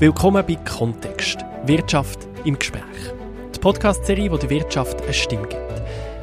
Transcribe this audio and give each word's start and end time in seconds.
Willkommen 0.00 0.42
bei 0.46 0.54
Kontext. 0.54 1.44
Wirtschaft 1.66 2.20
im 2.46 2.58
Gespräch. 2.58 2.80
Die 3.54 3.58
Podcast-Serie, 3.58 4.30
die 4.30 4.38
der 4.38 4.48
Wirtschaft 4.48 5.02
eine 5.02 5.12
Stimme 5.12 5.46
gibt. 5.46 5.60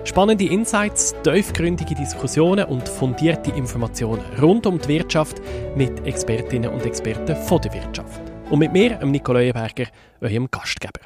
Spannende 0.03 0.45
Insights, 0.45 1.13
tiefgründige 1.23 1.93
Diskussionen 1.93 2.65
und 2.65 2.89
fundierte 2.89 3.51
Informationen 3.51 4.23
rund 4.41 4.65
um 4.65 4.81
die 4.81 4.87
Wirtschaft 4.87 5.39
mit 5.75 6.03
Expertinnen 6.07 6.71
und 6.71 6.87
Experten 6.87 7.35
von 7.35 7.61
der 7.61 7.71
Wirtschaft. 7.71 8.19
Und 8.49 8.57
mit 8.57 8.73
mir, 8.73 8.97
Nico 9.05 9.31
Leuenberger, 9.31 9.85
eurem 10.21 10.49
Gastgeber. 10.49 11.01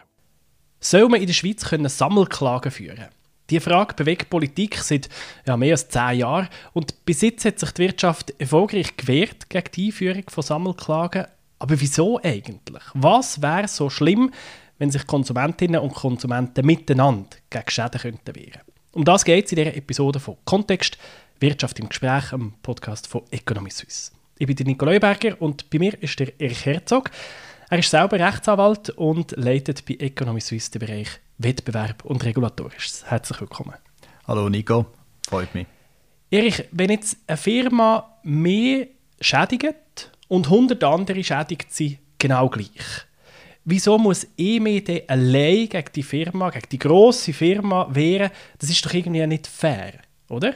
Soll 0.80 1.10
man 1.10 1.20
in 1.20 1.28
der 1.28 1.34
Schweiz 1.34 1.66
können 1.66 1.90
Sammelklagen 1.90 2.72
führen 2.72 3.10
Die 3.50 3.60
Frage 3.60 3.96
bewegt 3.96 4.30
Politik 4.30 4.78
seit 4.78 5.10
ja, 5.46 5.58
mehr 5.58 5.74
als 5.74 5.90
zehn 5.90 6.20
Jahren 6.20 6.48
und 6.72 7.04
bis 7.04 7.20
jetzt 7.20 7.44
hat 7.44 7.60
sich 7.60 7.72
die 7.72 7.82
Wirtschaft 7.82 8.34
erfolgreich 8.40 8.96
gewehrt 8.96 9.50
gegen 9.50 9.72
die 9.76 9.88
Einführung 9.88 10.24
von 10.30 10.42
Sammelklagen, 10.42 11.26
aber 11.62 11.80
wieso 11.80 12.20
eigentlich? 12.23 12.84
Was 12.96 13.39
wäre 13.39 13.68
so 13.68 13.89
schlimm, 13.91 14.32
wenn 14.80 14.90
sich 14.90 15.05
Konsumentinnen 15.05 15.80
und 15.80 15.94
Konsumenten 15.94 16.66
miteinander 16.66 17.38
gegen 17.52 17.70
Schäden 17.70 18.02
könnten 18.02 18.36
wehren 18.36 18.62
Um 18.94 19.05
das 19.05 19.23
geht 19.23 19.45
es 19.45 19.52
in 19.52 19.58
dieser 19.58 19.76
Episode 19.76 20.20
von 20.20 20.38
Kontext, 20.44 20.98
Wirtschaft 21.39 21.77
im 21.80 21.88
Gespräch, 21.88 22.34
am 22.34 22.55
Podcast 22.63 23.05
von 23.05 23.22
Economy 23.30 23.70
Suisse. 23.70 24.12
Ich 24.39 24.48
bin 24.48 24.58
Nico 24.66 24.86
Leuberger 24.86 25.39
und 25.39 25.70
bei 25.70 25.77
mir 25.77 26.02
ist 26.02 26.20
der 26.20 26.39
Erich 26.41 26.66
Herzog. 26.66 27.12
Er 27.70 27.78
ist 27.78 27.91
selber 27.91 28.20
Rechtsanwalt 28.20 28.89
und 28.89 29.31
leitet 29.38 29.86
bei 29.86 29.94
Economy 30.00 30.41
Suisse 30.41 30.72
den 30.72 30.80
Bereich 30.80 31.09
Wettbewerb 31.38 32.03
und 32.05 32.25
Regulatorisches. 32.25 33.05
Herzlich 33.05 33.39
willkommen. 33.39 33.75
Hallo 34.28 34.50
Nico, 34.50 34.88
freut 35.30 35.53
mich. 35.53 35.67
Erich, 36.31 36.64
wenn 36.72 36.89
jetzt 36.89 37.17
eine 37.28 37.38
Firma 37.38 38.17
mehr 38.23 38.88
schädigt 39.20 40.12
und 40.31 40.45
100 40.45 40.81
andere 40.85 41.21
schädigt 41.26 41.73
sie 41.73 41.99
genau 42.17 42.48
gleich. 42.48 42.70
Wieso 43.66 43.98
muss 43.98 44.26
EMED 44.38 45.09
allein 45.09 45.67
gegen 45.67 45.91
die 45.94 46.03
Firma, 46.03 46.50
gegen 46.52 46.69
die 46.72 46.80
grosse 46.80 47.33
Firma 47.33 47.89
wehren? 47.94 48.31
Das 48.58 48.69
ist 48.69 48.86
doch 48.86 48.94
irgendwie 48.94 49.28
nicht 49.28 49.45
fair, 49.45 49.95
oder? 50.30 50.53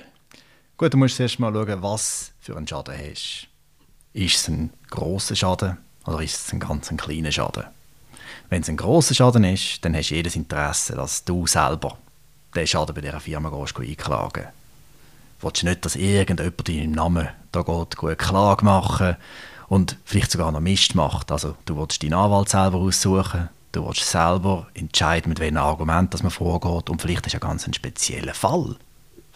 Gut, 0.77 0.93
du 0.93 0.97
musst 0.97 1.19
erst 1.19 1.39
mal 1.39 1.51
schauen, 1.51 1.83
was 1.83 2.31
für 2.39 2.55
einen 2.55 2.65
Schaden 2.65 2.95
hast. 2.97 3.49
Ist 4.13 4.37
es 4.37 4.47
ein 4.47 4.71
grosser 4.89 5.35
Schaden 5.35 5.77
oder 6.05 6.21
ist 6.21 6.47
es 6.47 6.53
ein 6.53 6.61
ganz 6.61 6.89
ein 6.89 6.95
kleiner 6.95 7.33
Schaden? 7.33 7.65
Wenn 8.49 8.61
es 8.61 8.69
ein 8.69 8.77
grosser 8.77 9.13
Schaden 9.13 9.43
ist, 9.43 9.83
dann 9.83 9.93
hast 9.93 10.09
du 10.09 10.15
jedes 10.15 10.37
Interesse, 10.37 10.95
dass 10.95 11.25
du 11.25 11.47
selber 11.47 11.97
den 12.55 12.65
Schaden 12.65 12.95
bei 12.95 13.01
dieser 13.01 13.19
Firma 13.19 13.49
gehst, 13.49 13.77
einklagen 13.77 14.45
willst. 15.41 15.63
Du 15.63 15.67
nicht, 15.67 15.83
dass 15.83 15.97
irgendjemand 15.97 16.69
in 16.69 16.77
deinem 16.77 16.91
Namen 16.93 17.27
da 17.51 17.61
geht, 17.61 18.01
eine 18.01 18.15
Klage 18.15 18.63
machen 18.63 19.17
und 19.67 19.97
vielleicht 20.05 20.31
sogar 20.31 20.51
noch 20.51 20.59
Mist 20.59 20.95
macht. 20.95 21.31
Also 21.31 21.55
du 21.65 21.77
willst 21.77 22.01
deinen 22.03 22.13
Anwalt 22.13 22.49
selber 22.49 22.77
aussuchen, 22.77 23.49
du 23.71 23.85
willst 23.85 24.09
selber 24.09 24.67
entscheiden, 24.73 25.29
mit 25.29 25.39
welchem 25.39 25.57
Argument 25.57 26.21
man 26.21 26.31
vorgeht 26.31 26.89
und 26.89 27.01
vielleicht 27.01 27.27
ist 27.27 27.33
ja 27.33 27.39
ganz 27.39 27.67
ein 27.67 27.73
spezieller 27.73 28.33
Fall, 28.33 28.75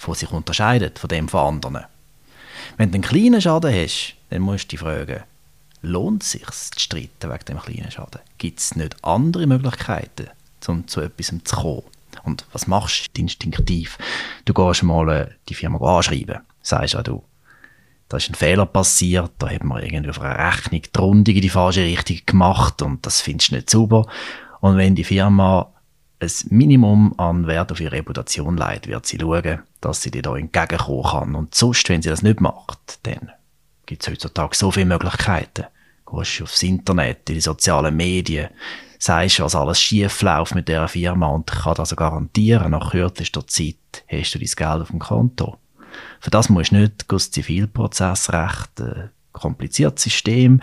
der 0.05 0.16
sich 0.16 0.31
unterscheidet 0.31 0.99
von 0.99 1.08
dem 1.08 1.27
von 1.27 1.55
anderen. 1.55 1.86
Wenn 2.77 2.91
du 2.91 2.95
einen 2.95 3.03
kleinen 3.03 3.41
Schaden 3.41 3.73
hast, 3.73 4.16
dann 4.30 4.41
musst 4.41 4.66
du 4.66 4.67
dich 4.69 4.80
fragen, 4.80 5.23
lohnt 5.81 6.23
es 6.23 6.31
sich 6.31 6.45
zu 6.45 6.80
streiten 6.80 7.30
wegen 7.30 7.45
dem 7.45 7.59
kleinen 7.59 7.91
Schaden? 7.91 8.21
Gibt 8.38 8.59
es 8.59 8.75
nicht 8.75 9.03
andere 9.03 9.47
Möglichkeiten, 9.47 10.30
um 10.67 10.88
zu 10.88 11.02
etwas 11.02 11.33
zu 11.43 11.55
kommen? 11.55 11.83
Und 12.23 12.45
was 12.52 12.67
machst 12.67 13.08
du 13.14 13.21
instinktiv? 13.21 13.97
Du 14.45 14.53
gehst 14.53 14.83
mal 14.83 15.09
äh, 15.09 15.27
die 15.47 15.55
Firma 15.55 15.80
anschreiben. 15.80 16.39
Sagst 16.61 16.93
ja, 16.93 17.02
du, 17.02 17.23
da 18.09 18.17
ist 18.17 18.29
ein 18.29 18.35
Fehler 18.35 18.65
passiert, 18.65 19.31
da 19.38 19.49
hat 19.49 19.63
man 19.63 19.83
irgendwie 19.83 20.09
auf 20.09 20.19
einer 20.19 20.52
Rechnung 20.52 20.81
die 20.81 20.99
Rundung 20.99 21.35
in 21.35 21.41
die 21.41 21.49
falsche 21.49 21.83
Richtung 21.83 22.17
gemacht 22.25 22.81
und 22.81 23.05
das 23.05 23.21
findest 23.21 23.52
du 23.52 23.55
nicht 23.55 23.69
sauber. 23.69 24.07
Und 24.61 24.77
wenn 24.77 24.95
die 24.95 25.03
Firma 25.03 25.71
ein 26.19 26.31
Minimum 26.49 27.13
an 27.17 27.47
Wert 27.47 27.71
auf 27.71 27.80
ihre 27.80 27.93
Reputation 27.93 28.57
leidet, 28.57 28.87
wird 28.87 29.05
sie 29.05 29.19
schauen, 29.19 29.59
dass 29.80 30.02
sie 30.02 30.11
dir 30.11 30.23
da 30.23 30.35
entgegenkommen 30.35 31.03
kann. 31.03 31.36
Und 31.36 31.55
sonst, 31.55 31.87
wenn 31.87 32.02
sie 32.02 32.09
das 32.09 32.23
nicht 32.23 32.42
macht, 32.42 32.99
dann 33.03 33.31
gibt 33.86 34.02
es 34.02 34.09
heutzutage 34.09 34.55
so 34.55 34.71
viele 34.71 34.87
Möglichkeiten. 34.87 35.65
Du 36.05 36.17
gehst 36.17 36.42
aufs 36.42 36.64
Internet, 36.64 37.30
in 37.30 37.36
die 37.36 37.42
sozialen 37.42 37.95
Medien, 37.95 38.49
sagst, 38.98 39.39
was 39.39 39.55
alles 39.55 39.80
schief 39.80 40.21
läuft 40.23 40.55
mit 40.55 40.67
dieser 40.67 40.87
Firma 40.87 41.27
und 41.27 41.49
ich 41.49 41.59
kann 41.59 41.75
das 41.75 41.95
garantieren, 41.95 42.71
nach 42.71 42.92
kürzester 42.92 43.48
Zeit 43.48 44.03
hast 44.09 44.36
du 44.36 44.39
dein 44.39 44.48
Geld 44.48 44.81
auf 44.81 44.89
dem 44.89 44.99
Konto. 44.99 45.58
Für 46.20 46.30
das 46.30 46.49
musst 46.49 46.71
du 46.71 46.77
nicht 46.77 47.05
das 47.08 47.32
Zivilprozessrecht, 47.32 48.82
ein 48.82 48.87
äh, 48.87 49.08
kompliziertes 49.32 50.04
System, 50.04 50.61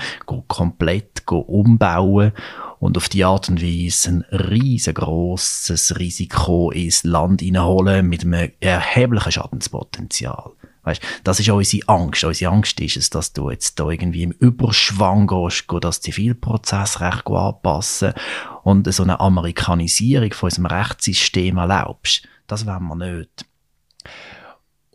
komplett 0.48 1.22
umbauen 1.26 2.32
und 2.78 2.97
auf 2.97 3.08
die 3.08 3.24
Art 3.24 3.48
und 3.48 3.62
Weise 3.62 4.10
ein 4.10 4.24
riesengroßes 4.30 5.98
Risiko 5.98 6.70
ins 6.70 7.04
Land 7.04 7.41
hineinholen 7.41 8.06
mit 8.06 8.22
einem 8.22 8.50
erheblichen 8.60 9.32
Schadenspotenzial. 9.32 10.52
Weißt, 10.86 11.02
das 11.24 11.41
ist 11.41 11.48
unsere 11.48 11.88
Angst. 11.88 12.22
Unsere 12.22 12.53
Angst 12.53 12.78
ist 12.78 12.97
es, 12.97 13.10
dass 13.10 13.32
du 13.32 13.50
jetzt 13.50 13.80
da 13.80 13.91
irgendwie 13.91 14.22
im 14.22 14.30
Überschwang 14.30 15.26
gehst, 15.26 15.64
das 15.80 16.00
Zivilprozessrecht 16.00 17.26
anpassen 17.26 18.14
und 18.62 18.92
so 18.92 19.03
eine 19.03 19.18
Amerikanisierung 19.18 20.32
von 20.32 20.47
unserem 20.47 20.66
Rechtssystem 20.66 21.56
erlaubst. 21.56 22.28
Das 22.47 22.66
wollen 22.66 22.84
wir 22.84 22.94
nicht. 22.94 23.45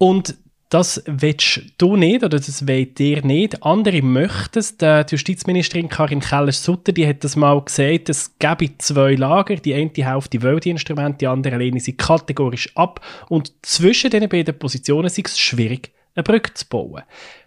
Und 0.02 0.36
das 0.70 1.04
willst 1.06 1.62
du 1.78 1.96
nicht 1.96 2.24
oder 2.24 2.40
das 2.40 2.68
wollt 2.68 3.00
ihr 3.00 3.24
nicht. 3.24 3.62
Andere 3.62 4.02
möchten 4.02 4.58
es. 4.58 4.76
Die 4.76 5.04
Justizministerin 5.08 5.90
Karin 5.90 6.22
Keller-Sutter 6.22 6.92
hat 7.08 7.24
das 7.24 7.36
mal 7.36 7.62
gesagt, 7.62 8.10
es 8.10 8.32
gäbe 8.40 8.76
zwei 8.80 9.14
Lager. 9.14 9.58
Die 9.58 9.76
eine 9.76 9.92
Hälfte 9.94 10.42
will 10.42 10.60
die 10.60 10.72
Instrumente, 10.72 11.20
die 11.20 11.28
andere 11.28 11.58
lehnen 11.58 11.80
sie 11.80 11.96
kategorisch 11.96 12.76
ab. 12.76 13.00
Und 13.30 13.54
zwischen 13.62 14.10
diesen 14.10 14.28
beiden 14.28 14.58
Positionen 14.58 15.06
ist 15.06 15.20
es 15.20 15.38
schwierig, 15.38 15.92
eine 16.16 16.24
Brücke 16.24 16.52
zu 16.56 16.68
bauen. 16.68 17.04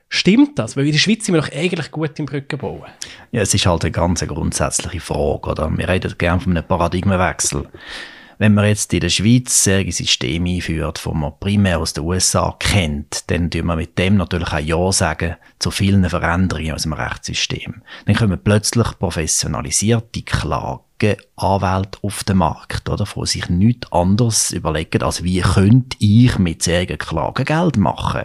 Stimmt 0.08 0.56
das? 0.60 0.76
Weil 0.76 0.86
in 0.86 0.92
der 0.92 1.00
Schweiz 1.00 1.26
sind 1.26 1.34
wir 1.34 1.42
doch 1.42 1.50
eigentlich 1.50 1.90
gut 1.90 2.16
im 2.20 2.26
Brücken 2.26 2.58
bauen. 2.60 2.86
Ja, 3.32 3.42
es 3.42 3.52
ist 3.52 3.66
halt 3.66 3.82
eine 3.82 3.90
ganz 3.90 4.24
grundsätzliche 4.24 5.00
Frage. 5.00 5.50
Oder? 5.50 5.76
Wir 5.76 5.88
reden 5.88 6.14
gerne 6.16 6.40
von 6.40 6.56
einem 6.56 6.68
Paradigmenwechsel 6.68 7.66
wenn 8.38 8.54
man 8.54 8.66
jetzt 8.66 8.92
in 8.92 9.00
der 9.00 9.08
Schweiz 9.08 9.66
ein 9.68 9.90
System 9.90 10.46
einführt, 10.46 11.00
das 11.04 11.14
man 11.14 11.38
primär 11.38 11.78
aus 11.78 11.92
den 11.92 12.04
USA 12.04 12.54
kennt, 12.58 13.30
dann 13.30 13.50
tun 13.50 13.66
wir 13.66 13.76
mit 13.76 13.98
dem 13.98 14.16
natürlich 14.16 14.52
auch 14.52 14.58
Ja 14.58 14.92
sagen 14.92 15.36
zu 15.58 15.70
vielen 15.70 16.08
Veränderungen 16.08 16.72
aus 16.72 16.82
dem 16.82 16.92
Rechtssystem. 16.92 17.82
Dann 18.06 18.16
kommen 18.16 18.40
plötzlich 18.42 18.98
professionalisierte 18.98 20.22
Klageanwälte 20.22 21.98
auf 22.02 22.24
den 22.24 22.38
Markt, 22.38 22.88
oder, 22.88 23.04
die 23.04 23.26
sich 23.26 23.48
nichts 23.48 23.92
anderes 23.92 24.50
überlegen, 24.50 25.02
als 25.02 25.22
wie 25.22 25.40
könnte 25.40 25.96
ich 26.00 26.38
mit 26.38 26.62
solchen 26.62 26.98
Klagen 26.98 27.44
Geld 27.44 27.76
machen. 27.76 28.24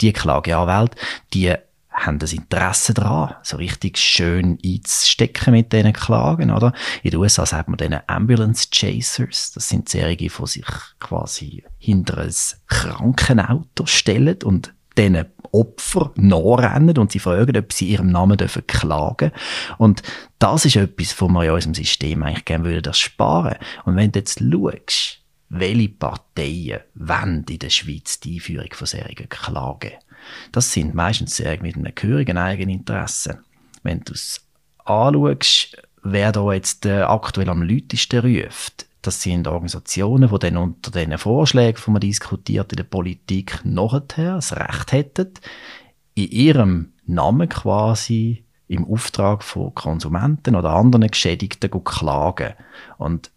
Die 0.00 0.12
Klageanwälte, 0.12 0.96
die 1.34 1.54
haben 1.98 2.18
das 2.18 2.32
Interesse 2.32 2.94
daran, 2.94 3.34
so 3.42 3.56
richtig 3.56 3.98
schön 3.98 4.58
einzustecken 4.64 5.52
mit 5.52 5.72
diesen 5.72 5.92
Klagen, 5.92 6.50
oder? 6.50 6.72
In 7.02 7.10
den 7.10 7.20
USA 7.20 7.46
sagt 7.46 7.68
man 7.68 7.78
denen 7.78 8.00
Ambulance 8.06 8.68
Chasers. 8.70 9.52
Das 9.52 9.68
sind 9.68 9.88
Serien, 9.88 10.16
die 10.16 10.46
sich 10.46 10.66
quasi 11.00 11.64
hinter 11.78 12.18
ein 12.18 12.34
Krankenauto 12.66 13.86
stellen 13.86 14.38
und 14.44 14.72
diesen 14.96 15.26
Opfer 15.52 16.12
nachrennen 16.16 16.98
und 16.98 17.12
sie 17.12 17.18
fragen, 17.18 17.56
ob 17.56 17.72
sie 17.72 17.88
ihrem 17.88 18.10
Namen 18.10 18.36
dürfen 18.36 18.66
klagen 18.66 19.32
Und 19.78 20.02
das 20.38 20.64
ist 20.64 20.76
etwas, 20.76 21.18
wo 21.20 21.28
wir 21.28 21.44
in 21.44 21.50
unserem 21.50 21.74
System 21.74 22.22
eigentlich 22.22 22.44
gerne 22.44 22.64
würden 22.64 22.82
das 22.82 22.98
sparen. 22.98 23.56
Und 23.84 23.96
wenn 23.96 24.12
du 24.12 24.18
jetzt 24.18 24.40
schaust, 24.40 25.20
welche 25.48 25.88
Parteien 25.88 26.80
wollen 26.94 27.44
in 27.48 27.58
der 27.58 27.70
Schweiz 27.70 28.20
die 28.20 28.34
Einführung 28.34 28.68
von 28.72 28.86
solchen 28.86 29.28
Klagen? 29.28 29.92
Das 30.52 30.72
sind 30.72 30.94
meistens 30.94 31.36
sehr 31.36 31.60
mit 31.62 31.76
einem 31.76 31.94
gehörigen 31.94 32.38
Eigeninteresse. 32.38 33.40
Wenn 33.82 34.00
du 34.00 34.12
es 34.12 34.44
anschaust, 34.84 35.76
wer 36.02 36.32
da 36.32 36.52
jetzt 36.52 36.86
äh, 36.86 37.02
aktuell 37.02 37.48
am 37.48 37.62
lautesten 37.62 38.20
ruft, 38.20 38.86
das 39.02 39.22
sind 39.22 39.46
Organisationen, 39.46 40.28
die 40.28 40.38
dann 40.38 40.56
unter 40.56 40.90
den 40.90 41.16
Vorschlägen, 41.18 41.80
die 41.84 41.90
man 41.90 42.00
diskutiert 42.00 42.72
in 42.72 42.76
der 42.76 42.84
Politik, 42.84 43.60
nachher 43.64 44.34
das 44.34 44.56
Recht 44.56 44.92
hätten, 44.92 45.34
in 46.14 46.30
ihrem 46.30 46.92
Namen 47.06 47.48
quasi 47.48 48.44
im 48.66 48.86
Auftrag 48.86 49.42
von 49.42 49.74
Konsumenten 49.74 50.56
oder 50.56 50.70
anderen 50.70 51.08
Geschädigten 51.08 51.70
zu 51.70 51.80
klagen. 51.80 52.54
Und 52.98 53.30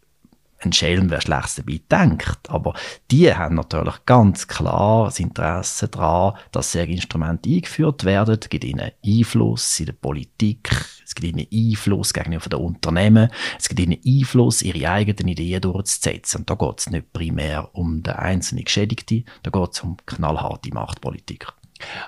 ein 0.64 0.74
Schelm, 0.74 1.10
wer 1.10 1.22
schlecht 1.22 1.58
dabei 1.58 1.82
denkt. 1.90 2.50
Aber 2.50 2.74
die 3.10 3.34
haben 3.34 3.56
natürlich 3.56 4.06
ganz 4.06 4.48
klar 4.48 5.06
das 5.06 5.20
Interesse 5.20 5.88
daran, 5.88 6.38
dass 6.52 6.72
solche 6.72 6.92
Instrumente 6.92 7.50
eingeführt 7.50 8.04
werden. 8.06 8.38
Es 8.40 8.50
gibt 8.50 8.64
ihnen 8.64 8.92
Einfluss 9.06 9.80
in 9.80 9.88
der 9.88 9.94
Politik, 9.94 10.70
es 11.06 11.16
gibt 11.16 11.36
ihnen 11.36 11.48
Einfluss 11.52 12.14
gegenüber 12.14 12.50
den 12.50 12.60
Unternehmen, 12.60 13.30
es 13.60 13.68
gibt 13.68 13.80
ihnen 13.80 14.00
Einfluss, 14.06 14.62
ihre 14.62 14.90
eigenen 14.90 15.28
Ideen 15.30 15.62
durchzusetzen. 15.62 16.42
Und 16.42 16.50
da 16.50 16.56
geht 16.56 16.80
es 16.80 16.90
nicht 16.90 17.14
primär 17.14 17.70
um 17.74 18.04
den 18.04 18.14
einzelnen 18.14 18.64
Geschädigten, 18.64 19.26
da 19.44 19.52
geht 19.52 19.74
es 19.74 19.82
um 19.82 19.98
knallharte 20.06 20.74
Machtpolitik. 20.74 21.48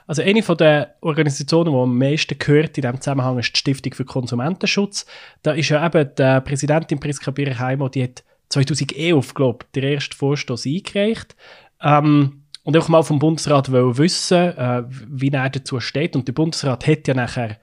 Also 0.05 0.21
eine 0.21 0.43
von 0.43 0.57
der 0.57 0.95
Organisationen, 1.01 1.73
die 1.73 1.79
am 1.79 1.97
meisten 1.97 2.37
gehört 2.37 2.77
in 2.77 2.83
diesem 2.83 3.01
Zusammenhang, 3.01 3.39
ist 3.39 3.53
die 3.55 3.59
Stiftung 3.59 3.93
für 3.93 4.05
Konsumentenschutz. 4.05 5.05
Da 5.41 5.53
ist 5.53 5.69
ja 5.69 5.85
eben 5.85 6.11
die 6.15 6.41
Präsidentin 6.41 6.99
Priska 6.99 7.31
Birheimo, 7.31 7.89
die 7.89 8.03
hat 8.03 8.23
2011, 8.53 9.33
glaube 9.33 9.65
ich, 9.65 9.71
den 9.71 9.93
ersten 9.93 10.15
Vorstoß 10.15 10.65
eingereicht. 10.65 11.35
Ähm, 11.81 12.43
und 12.63 12.77
auch 12.77 12.87
mal 12.87 13.03
vom 13.03 13.19
Bundesrat 13.19 13.71
wissen, 13.71 14.57
äh, 14.57 14.83
wie 14.87 15.29
er 15.29 15.49
dazu 15.49 15.79
steht. 15.79 16.15
Und 16.15 16.27
der 16.27 16.33
Bundesrat 16.33 16.87
hat 16.87 17.07
ja 17.07 17.13
nachher 17.13 17.57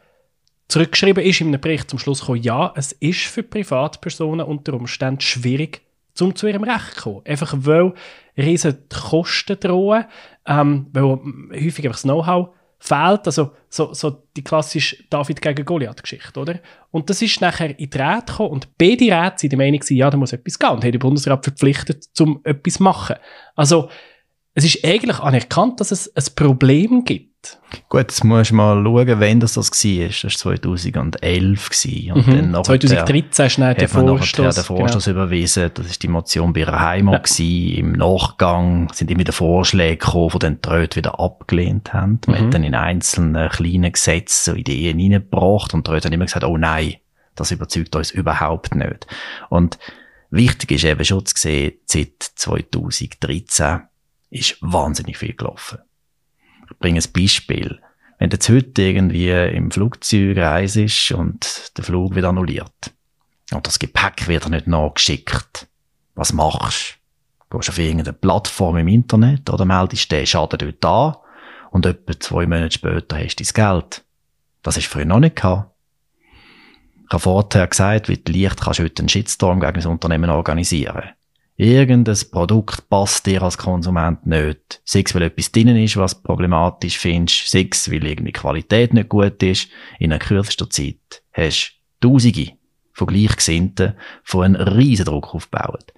zurückgeschrieben, 0.69 1.25
ist 1.25 1.41
in 1.41 1.49
einem 1.49 1.61
Bericht 1.61 1.89
zum 1.89 1.99
Schluss 1.99 2.21
gekommen, 2.21 2.43
ja, 2.43 2.73
es 2.77 2.93
ist 2.93 3.23
für 3.23 3.43
Privatpersonen 3.43 4.47
unter 4.47 4.75
Umständen 4.75 5.21
schwierig, 5.21 5.81
um 6.21 6.35
zu 6.37 6.47
ihrem 6.47 6.65
Recht 6.65 6.97
zu 6.97 7.03
kommen. 7.03 7.27
Einfach 7.27 7.55
weil 7.57 7.95
riesige 8.37 8.79
Kosten 8.89 9.59
drohen, 9.59 10.05
ähm, 10.47 10.87
weil 10.93 11.19
häufig 11.55 11.87
einfach 11.87 11.97
das 11.97 12.03
Know-how 12.03 12.51
fehlt. 12.81 13.27
Also 13.27 13.53
so, 13.69 13.93
so 13.93 14.23
die 14.37 14.43
klassische 14.43 15.05
David 15.11 15.41
gegen 15.41 15.65
Goliath-Geschichte, 15.65 16.41
oder? 16.41 16.59
Und 16.91 17.09
das 17.09 17.23
ist 17.23 17.41
nachher 17.41 17.79
in 17.79 17.91
die 17.91 17.97
Räte 17.99 18.25
gekommen 18.27 18.51
und 18.51 18.77
beide 18.79 19.05
Räte 19.05 19.37
sind 19.37 19.53
der 19.53 19.59
Meinung, 19.59 19.81
ja, 19.89 20.11
da 20.11 20.17
muss 20.17 20.33
etwas 20.33 20.59
gehen 20.59 20.71
und 20.71 20.83
haben 20.83 20.93
den 20.93 20.99
Bundesrat 20.99 21.45
verpflichtet, 21.45 22.09
um 22.19 22.41
etwas 22.43 22.75
zu 22.75 22.83
machen. 22.83 23.17
Also 23.55 23.91
es 24.55 24.65
ist 24.65 24.85
eigentlich 24.85 25.19
anerkannt, 25.21 25.81
dass 25.81 25.93
es 25.93 26.15
ein 26.17 26.25
Problem 26.35 27.05
gibt. 27.05 27.31
Gut, 27.89 28.01
jetzt 28.01 28.25
musst 28.25 28.51
du 28.51 28.57
mal 28.57 28.83
schauen, 28.83 29.21
wann 29.21 29.41
das, 29.41 29.55
das 29.55 29.71
war. 29.71 30.09
Das 30.09 30.25
war 30.25 30.31
2011. 30.31 31.71
Und 32.13 32.27
mhm. 32.27 32.53
dann 32.53 32.65
2013 32.65 33.47
ist 33.47 33.59
dann 33.59 33.75
der 33.77 33.89
Vorstoß. 33.89 34.55
den 34.57 34.65
Vorstoß 34.65 35.05
genau. 35.05 35.17
überwiesen. 35.17 35.71
Das 35.73 35.87
war 35.87 35.95
die 36.03 36.09
Motion 36.09 36.53
bei 36.53 36.67
Heimo. 36.67 37.13
Ja. 37.15 37.21
Im 37.79 37.93
Nachgang 37.93 38.93
sind 38.93 39.11
immer 39.11 39.21
wieder 39.21 39.33
Vorschläge 39.33 39.97
gekommen, 39.97 40.31
die 40.35 40.39
dann 40.41 40.61
die 40.61 40.69
Leute 40.69 40.97
wieder 40.97 41.19
abgelehnt 41.19 41.95
haben. 41.95 42.21
Man 42.27 42.41
mhm. 42.41 42.45
hat 42.45 42.55
dann 42.55 42.65
in 42.65 42.75
einzelnen 42.75 43.49
kleinen 43.49 43.93
Gesetzen 43.93 44.53
so 44.53 44.55
Ideen 44.55 44.99
reingebracht 44.99 45.73
und 45.73 45.87
die 45.87 45.93
Leute 45.93 46.09
haben 46.09 46.13
immer 46.13 46.27
gesagt, 46.27 46.45
oh 46.45 46.59
nein, 46.59 46.97
das 47.37 47.53
überzeugt 47.53 47.97
uns 47.97 48.11
überhaupt 48.11 48.75
nicht. 48.75 49.07
Und 49.49 49.79
wichtig 50.31 50.73
ist 50.73 50.85
eben 50.85 51.05
schon 51.05 51.25
zu 51.25 51.35
sehen, 51.37 51.73
seit 51.87 52.21
2013 52.21 53.81
ist 54.31 54.57
wahnsinnig 54.61 55.19
viel 55.19 55.35
gelaufen. 55.35 55.79
Ich 56.71 56.79
bringe 56.79 57.01
ein 57.01 57.13
Beispiel. 57.13 57.81
Wenn 58.19 58.31
du 58.31 58.37
jetzt 58.37 58.49
heute 58.49 58.83
irgendwie 58.83 59.31
im 59.31 59.71
Flugzeug 59.71 60.37
reist 60.37 61.13
und 61.13 61.73
der 61.77 61.85
Flug 61.85 62.15
wird 62.15 62.27
annulliert 62.27 62.93
und 63.53 63.67
das 63.67 63.79
Gepäck 63.79 64.29
wird 64.29 64.49
nicht 64.49 64.67
nachgeschickt, 64.67 65.67
was 66.15 66.33
machst 66.33 66.99
du? 67.49 67.59
Gehst 67.59 67.71
auf 67.71 67.79
irgendeine 67.79 68.13
Plattform 68.13 68.77
im 68.77 68.89
Internet 68.89 69.51
oder 69.51 69.65
meldest 69.65 70.13
den 70.13 70.27
Schaden 70.27 70.59
dort 70.59 70.85
an 70.85 71.17
und 71.73 71.87
etwa 71.87 72.19
zwei 72.21 72.47
Monate 72.47 72.73
später 72.73 73.19
hast 73.19 73.37
du 73.37 73.45
dein 73.45 73.81
Geld. 73.81 74.05
Das 74.63 74.77
ist 74.77 74.87
früher 74.87 75.05
noch 75.05 75.19
nicht 75.19 75.37
gehabt. 75.37 75.75
Ich 77.07 77.13
habe 77.13 77.21
vorher 77.21 77.67
gesagt, 77.67 78.09
wie 78.09 78.23
leicht 78.29 78.61
kannst 78.61 78.79
du 78.79 78.85
heute 78.85 79.01
einen 79.03 79.09
Shitstorm 79.09 79.59
gegen 79.59 79.81
ein 79.81 79.87
Unternehmen 79.87 80.31
organisieren 80.31 81.11
irgendein 81.61 82.17
Produkt 82.31 82.89
passt 82.89 83.27
dir 83.27 83.43
als 83.43 83.59
Konsument 83.59 84.27
nicht. 84.27 84.81
Sei 84.85 85.03
es, 85.05 85.15
weil 85.15 85.23
etwas 85.23 85.53
drinnen 85.53 85.77
ist, 85.77 85.99
was 85.99 86.23
problematisch 86.23 86.99
findest, 86.99 87.51
sei 87.51 87.69
es, 87.71 87.91
weil 87.91 88.07
irgendwie 88.07 88.33
Qualität 88.33 88.95
nicht 88.95 89.11
gut 89.11 89.43
ist. 89.43 89.69
In 89.99 90.11
einer 90.11 90.19
kürzesten 90.19 90.71
Zeit 90.71 91.23
hast 91.33 91.75
du 92.01 92.13
Tausende 92.13 92.53
von 92.95 93.09
Gleichgesinnten 93.09 93.95
von 94.25 94.45
einem 94.45 94.69
riesen 94.69 95.05
Druck 95.05 95.35
aufgebaut. 95.35 95.93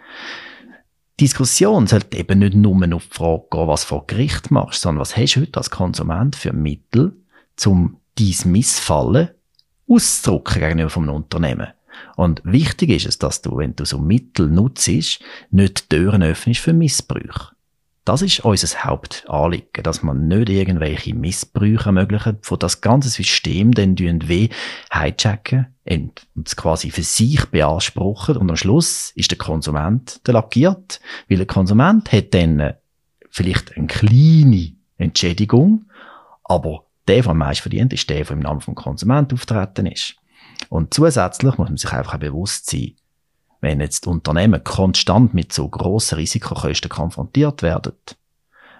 Diskussion 1.20 1.86
sollte 1.86 2.16
eben 2.16 2.40
nicht 2.40 2.54
nur 2.54 2.96
auf 2.96 3.06
die 3.06 3.14
Frage 3.14 3.44
gehen, 3.52 3.68
was 3.68 3.84
vor 3.84 4.06
Gericht 4.08 4.50
machst, 4.50 4.80
sondern 4.80 5.00
was 5.00 5.16
hast 5.16 5.36
du 5.36 5.42
heute 5.42 5.58
als 5.58 5.70
Konsument 5.70 6.34
für 6.34 6.52
Mittel, 6.52 7.16
um 7.64 7.98
dein 8.18 8.50
Missfallen 8.50 9.28
auszudrücken 9.88 10.60
gegenüber 10.60 10.90
vom 10.90 11.08
Unternehmen. 11.08 11.68
Und 12.16 12.42
wichtig 12.44 12.90
ist 12.90 13.06
es, 13.06 13.18
dass 13.18 13.42
du, 13.42 13.56
wenn 13.56 13.76
du 13.76 13.84
so 13.84 13.98
Mittel 13.98 14.48
nutzt, 14.48 14.88
nicht 15.50 15.90
Türen 15.90 16.22
öffnest 16.22 16.60
für 16.60 16.72
Missbrüche. 16.72 17.52
Das 18.04 18.20
ist 18.20 18.40
unser 18.40 18.82
Hauptanliegen, 18.82 19.84
dass 19.84 20.02
man 20.02 20.26
nicht 20.26 20.48
irgendwelche 20.48 21.14
Missbrüche 21.14 21.86
ermöglichen, 21.86 22.38
von 22.42 22.58
das 22.58 22.80
ganze 22.80 23.08
System 23.08 23.72
dann 23.72 23.96
wie 23.96 24.50
hijacken 24.92 25.66
und 25.88 26.26
es 26.44 26.56
quasi 26.56 26.90
für 26.90 27.04
sich 27.04 27.44
beanspruchen 27.46 28.36
und 28.36 28.50
am 28.50 28.56
Schluss 28.56 29.12
ist 29.14 29.30
der 29.30 29.38
Konsument 29.38 30.20
der 30.26 30.34
lackiert, 30.34 31.00
weil 31.28 31.38
der 31.38 31.46
Konsument 31.46 32.10
hat 32.10 32.34
dann 32.34 32.58
äh, 32.58 32.74
vielleicht 33.30 33.76
eine 33.76 33.86
kleine 33.86 34.72
Entschädigung, 34.98 35.86
aber 36.44 36.86
der, 37.06 37.22
der 37.22 37.30
am 37.30 37.38
meisten 37.38 37.62
verdient, 37.62 37.92
ist 37.92 38.10
der, 38.10 38.24
der 38.24 38.32
im 38.32 38.40
Namen 38.40 38.60
vom 38.60 38.74
Konsument 38.74 39.32
auftreten 39.32 39.86
ist. 39.86 40.16
Und 40.68 40.94
zusätzlich 40.94 41.58
muss 41.58 41.68
man 41.68 41.76
sich 41.76 41.92
einfach 41.92 42.18
bewusst 42.18 42.70
sein, 42.70 42.92
wenn 43.60 43.80
jetzt 43.80 44.06
Unternehmen 44.06 44.62
konstant 44.64 45.34
mit 45.34 45.52
so 45.52 45.68
grossen 45.68 46.16
Risikokosten 46.16 46.90
konfrontiert 46.90 47.62
werden, 47.62 47.92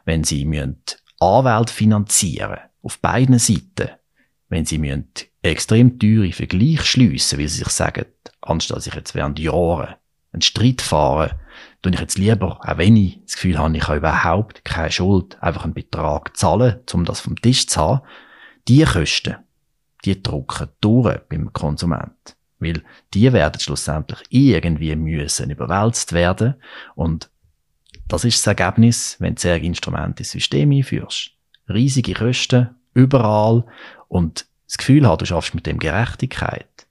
wenn 0.05 0.25
sie 0.25 0.45
müssen 0.45 0.83
Anwälte 1.21 1.73
finanzieren 1.73 2.59
auf 2.83 2.99
beiden 2.99 3.39
Seiten, 3.39 3.91
wenn 4.49 4.65
sie 4.65 4.79
müssen 4.79 5.09
extrem 5.43 5.99
teure 5.99 6.33
Vergleiche 6.33 6.85
schliessen, 6.85 7.39
weil 7.39 7.49
sie 7.49 7.59
sich 7.59 7.69
sagen, 7.69 8.07
anstatt 8.41 8.87
ich 8.87 8.95
jetzt 8.95 9.15
während 9.15 9.39
Jahren 9.39 9.95
einen 10.33 10.43
Streit 10.43 10.83
fahre, 10.83 11.39
tue 11.83 11.93
ich 11.93 12.01
jetzt 12.01 12.19
lieber, 12.19 12.61
auch 12.61 12.79
wenn 12.79 12.97
ich 12.97 13.21
das 13.23 13.35
Gefühl 13.35 13.59
habe, 13.59 13.77
ich 13.77 13.87
habe 13.87 13.99
überhaupt 13.99 14.65
keine 14.65 14.91
Schuld, 14.91 15.41
einfach 15.43 15.65
einen 15.65 15.75
Betrag 15.75 16.37
zahlen, 16.37 16.81
um 16.93 17.05
das 17.05 17.21
vom 17.21 17.37
Tisch 17.37 17.67
zu 17.67 17.81
haben, 17.81 18.01
die 18.69 18.85
Kosten, 18.85 19.37
die 20.05 20.23
drucken 20.23 20.69
durch 20.81 21.21
beim 21.29 21.53
Konsument. 21.53 22.37
Weil 22.59 22.83
die 23.13 23.33
werden 23.33 23.61
schlussendlich 23.61 24.21
irgendwie 24.31 24.95
müssen 24.95 25.51
überwälzt 25.51 26.13
werden. 26.13 26.55
Und 26.95 27.31
das 28.09 28.25
ist 28.25 28.39
das 28.39 28.47
Ergebnis, 28.47 29.17
wenn 29.19 29.35
du 29.35 29.41
sehr 29.41 29.61
Instrumente 29.61 30.21
ins 30.23 30.31
System 30.31 30.71
einführst. 30.71 31.31
Riesige 31.69 32.15
Kosten, 32.15 32.71
überall. 32.95 33.65
Und 34.09 34.47
das 34.67 34.79
Gefühl 34.79 35.09
hast, 35.09 35.23
du 35.23 35.27
schaffst 35.27 35.55
mit 35.55 35.67
dem 35.67 35.79
Gerechtigkeit. 35.79 36.87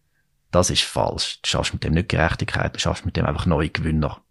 Das 0.51 0.69
ist 0.69 0.83
falsch. 0.83 1.39
Du 1.41 1.49
schaffst 1.49 1.73
mit 1.73 1.83
dem 1.83 1.93
nicht 1.93 2.09
Gerechtigkeit, 2.09 2.75
du 2.75 2.79
schaffst 2.79 3.05
mit 3.05 3.15
dem 3.15 3.25
einfach 3.25 3.45
neue 3.45 3.69
Gewinner. 3.69 4.21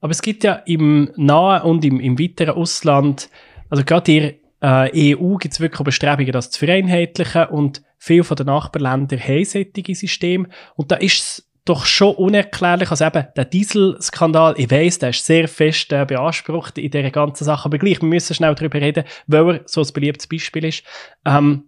Aber 0.00 0.10
es 0.10 0.22
gibt 0.22 0.44
ja 0.44 0.54
im 0.54 1.10
nahen 1.16 1.62
und 1.62 1.84
im, 1.84 2.00
im 2.00 2.18
weiteren 2.18 2.56
Ausland, 2.56 3.30
also 3.70 3.84
gerade 3.84 4.12
ihr 4.12 4.34
äh, 4.62 5.16
EU 5.16 5.36
gibt 5.36 5.54
es 5.54 5.60
wirklich 5.60 5.84
Bestrebungen, 5.84 6.32
das 6.32 6.50
zu 6.50 6.60
vereinheitlichen 6.60 7.46
und 7.46 7.82
viele 7.98 8.24
von 8.24 8.36
den 8.36 8.46
Nachbarländern 8.46 9.20
haben 9.20 9.44
solche 9.44 9.94
Systeme. 9.94 10.48
Und 10.76 10.90
da 10.92 10.96
ist 10.96 11.20
es 11.20 11.48
doch 11.64 11.84
schon 11.86 12.14
unerklärlich, 12.16 12.90
also 12.90 13.04
eben 13.04 13.26
der 13.36 13.44
Dieselskandal, 13.44 14.54
ich 14.56 14.70
weiss, 14.70 14.98
der 14.98 15.10
ist 15.10 15.24
sehr 15.24 15.46
fest 15.46 15.92
äh, 15.92 16.04
beansprucht 16.04 16.78
in 16.78 16.90
dieser 16.90 17.10
ganzen 17.10 17.44
Sache, 17.44 17.66
aber 17.66 17.78
gleich, 17.78 18.00
wir 18.00 18.08
müssen 18.08 18.34
schnell 18.34 18.54
darüber 18.54 18.80
reden, 18.80 19.04
weil 19.28 19.56
er 19.56 19.60
so 19.66 19.80
ein 19.80 19.92
beliebtes 19.92 20.26
Beispiel 20.26 20.64
ist. 20.64 20.82
Ähm, 21.24 21.64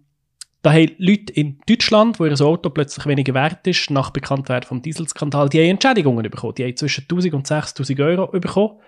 da 0.61 0.73
haben 0.73 0.91
Leute 0.97 1.31
in 1.31 1.59
Deutschland, 1.69 2.19
wo 2.19 2.25
ihr 2.25 2.41
Auto 2.41 2.71
plötzlich 2.71 3.05
weniger 3.05 3.35
wert 3.35 3.67
ist, 3.67 3.91
nach 3.91 4.09
Bekanntwerden 4.09 4.67
vom 4.67 4.81
Dieselskandal, 4.81 5.47
die 5.47 5.59
haben 5.59 5.69
Entschädigungen 5.69 6.29
bekommen. 6.29 6.55
Die 6.55 6.63
haben 6.63 6.75
zwischen 6.75 7.03
1000 7.03 7.33
und 7.35 7.45
6000 7.45 7.99
Euro 7.99 8.27
bekommen. 8.27 8.79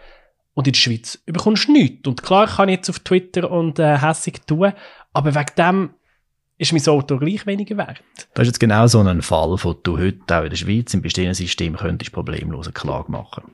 Und 0.57 0.65
in 0.65 0.73
der 0.73 0.79
Schweiz 0.79 1.19
bekommst 1.27 1.67
du 1.67 1.73
nichts. 1.73 2.07
Und 2.07 2.23
klar 2.23 2.47
kann 2.47 2.67
ich 2.67 2.77
jetzt 2.77 2.89
auf 2.89 2.97
Twitter 3.01 3.51
und 3.51 3.77
äh, 3.77 3.99
hässig 3.99 4.41
tun, 4.47 4.73
aber 5.13 5.35
wegen 5.35 5.51
dem 5.55 5.91
ist 6.57 6.73
mein 6.73 6.83
Auto 6.87 7.19
gleich 7.19 7.45
weniger 7.45 7.77
wert. 7.77 8.01
Das 8.33 8.41
ist 8.41 8.53
jetzt 8.53 8.59
genau 8.59 8.87
so 8.87 8.99
ein 8.99 9.21
Fall, 9.21 9.55
wo 9.61 9.73
du 9.73 9.99
heute 9.99 10.35
auch 10.35 10.41
in 10.41 10.49
der 10.49 10.57
Schweiz 10.57 10.95
im 10.95 11.03
bestehenden 11.03 11.35
System 11.35 11.77
könntest 11.77 12.11
problemlos 12.11 12.65
eine 12.65 12.73
Klage 12.73 13.11
machen. 13.11 13.51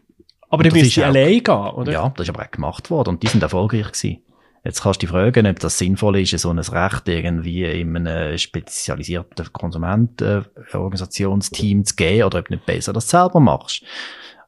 Aber 0.49 0.63
dann 0.63 0.71
müsste 0.71 1.05
allein 1.05 1.43
gehen, 1.43 1.53
oder? 1.53 1.91
Ja, 1.91 2.07
das 2.15 2.25
ist 2.25 2.33
aber 2.33 2.45
auch 2.45 2.51
gemacht 2.51 2.89
worden 2.89 3.09
und 3.09 3.21
die 3.21 3.27
sind 3.27 3.43
erfolgreich 3.43 3.91
gewesen. 3.91 4.19
Jetzt 4.63 4.83
kannst 4.83 5.01
du 5.01 5.05
dich 5.05 5.13
fragen, 5.13 5.45
ob 5.45 5.59
das 5.59 5.77
sinnvoll 5.77 6.19
ist, 6.19 6.39
so 6.39 6.51
ein 6.51 6.59
Recht 6.59 7.09
irgendwie 7.09 7.65
in 7.65 7.97
einem 7.97 8.37
spezialisierten 8.37 9.51
Konsumentenorganisationsteam 9.51 11.83
zu 11.83 11.97
geben 11.97 12.23
oder 12.23 12.39
ob 12.39 12.47
du 12.47 12.53
nicht 12.53 12.65
besser 12.65 12.93
das 12.93 13.09
selber 13.09 13.41
machst. 13.41 13.83